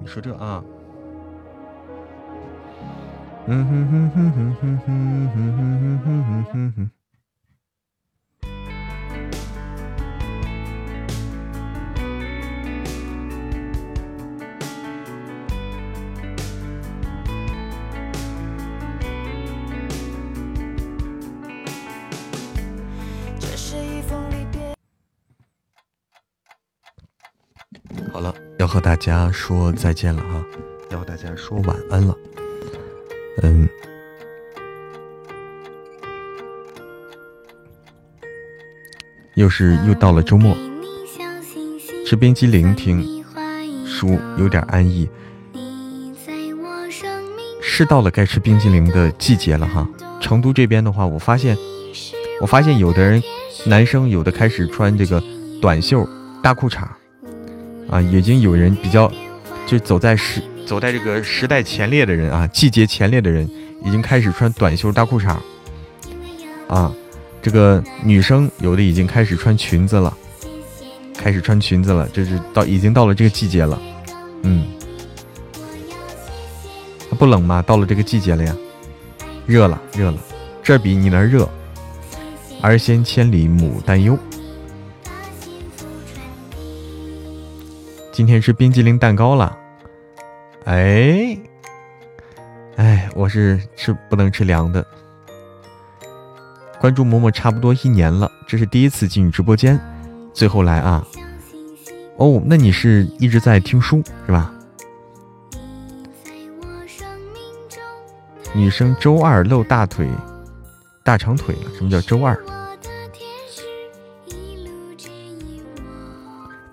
[0.00, 0.62] 你说这啊？
[3.50, 4.88] 嗯哼哼哼哼哼哼
[5.24, 6.72] 哼哼哼哼哼。
[6.76, 6.90] 哼
[28.68, 30.44] 和大家说再见了哈，
[30.90, 32.14] 要和大家说晚安了。
[33.42, 33.66] 嗯，
[39.34, 40.54] 又是又到了周末，
[42.06, 43.24] 吃冰激凌听
[43.86, 45.08] 书有点安逸，
[47.62, 49.88] 是到了该吃冰激凌的季节了哈。
[50.20, 51.56] 成都这边的话，我发现，
[52.42, 53.22] 我发现有的人
[53.64, 55.22] 男生有的开始穿这个
[55.62, 56.06] 短袖
[56.42, 56.86] 大裤衩。
[57.90, 59.10] 啊，已经有人比较，
[59.66, 63.48] 就走在时走在这个时代前列的人啊，季节前列的人，
[63.84, 65.36] 已经开始穿短袖大裤衩。
[66.68, 66.92] 啊，
[67.40, 70.14] 这个女生有的已经开始穿裙子了，
[71.16, 73.80] 开始穿裙子了，这是到已经到了这个季节了。
[74.42, 74.66] 嗯，
[77.18, 77.62] 不冷吗？
[77.62, 78.54] 到了这个季节了呀，
[79.46, 80.18] 热了，热了，
[80.62, 81.48] 这比你那热。
[82.60, 84.18] 儿先千里母担忧。
[88.18, 89.56] 今天吃冰激凌蛋糕了，
[90.64, 91.38] 哎，
[92.74, 94.84] 哎，我是吃不能吃凉的。
[96.80, 99.78] 关注嬷嬷差不多一年了，这是第一次进直播间，
[100.34, 101.06] 最后来啊。
[102.16, 104.52] 哦，那你是一直在听书是吧？
[108.52, 110.08] 女生周二露大腿，
[111.04, 112.36] 大长腿了，什么叫周二？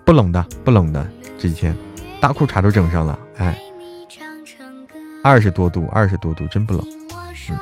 [0.04, 1.08] 不冷的，不冷的。
[1.38, 1.76] 这几天，
[2.20, 3.58] 大裤衩都整上了，哎，
[5.22, 6.82] 二十多度，二十多度，真不冷。
[7.50, 7.58] 嗯，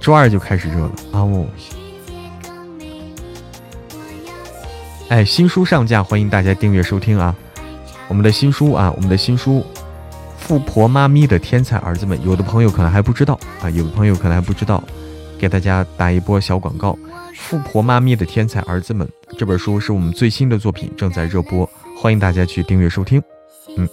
[0.00, 1.20] 周二就开始热了啊！
[1.20, 1.46] 哦，
[5.08, 7.34] 哎，新书上架，欢迎大家订阅收听啊！
[8.06, 9.58] 我们的新书啊，我们的新书
[10.38, 14.80] 《富婆妈咪的天才儿子们》，有的朋友可能还不知道啊，有的朋友可能还不知道。
[15.38, 16.92] 给大家打一波小广告，
[17.34, 19.06] 《富婆妈咪的天才儿子们》
[19.36, 23.22] 这本书是我们最新的作品，正在热播，欢迎大家去订阅收听。
[23.76, 23.88] 嗯，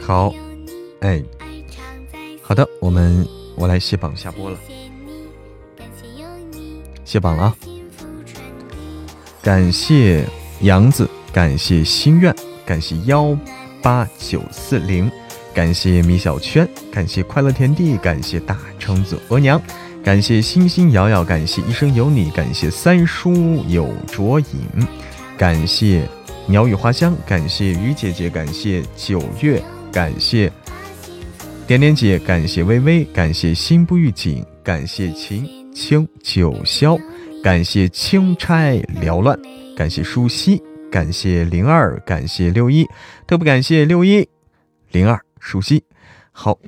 [0.00, 0.32] 好，
[1.00, 1.22] 哎，
[2.40, 4.58] 好的，我们我来卸榜下播了，
[7.04, 7.56] 卸榜了啊！
[9.42, 10.24] 感谢
[10.60, 12.34] 杨子，感谢心愿，
[12.64, 13.36] 感谢幺。
[13.82, 15.10] 八九四零，
[15.52, 19.60] 感谢米小圈，感谢快乐田地，感谢大橙子额娘，
[20.02, 24.86] 感谢星星瑶瑶，感谢一生有你，感谢三叔有卓影，
[25.36, 26.08] 感谢
[26.46, 30.50] 鸟语花香，感谢于姐姐，感谢九月，感谢
[31.66, 35.44] 点点姐，感谢微微，感谢心不预警，感谢秦
[35.74, 36.98] 清九霄，
[37.42, 38.72] 感谢钦差
[39.02, 39.38] 缭乱，
[39.76, 40.62] 感谢舒西。
[40.92, 42.86] 感谢零二，感谢六一，
[43.26, 44.28] 特别感谢六一
[44.90, 45.84] 零二熟悉，
[46.30, 46.58] 好，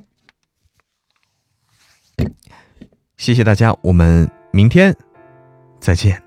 [3.19, 4.97] 谢谢大家，我们明天
[5.79, 6.24] 再见。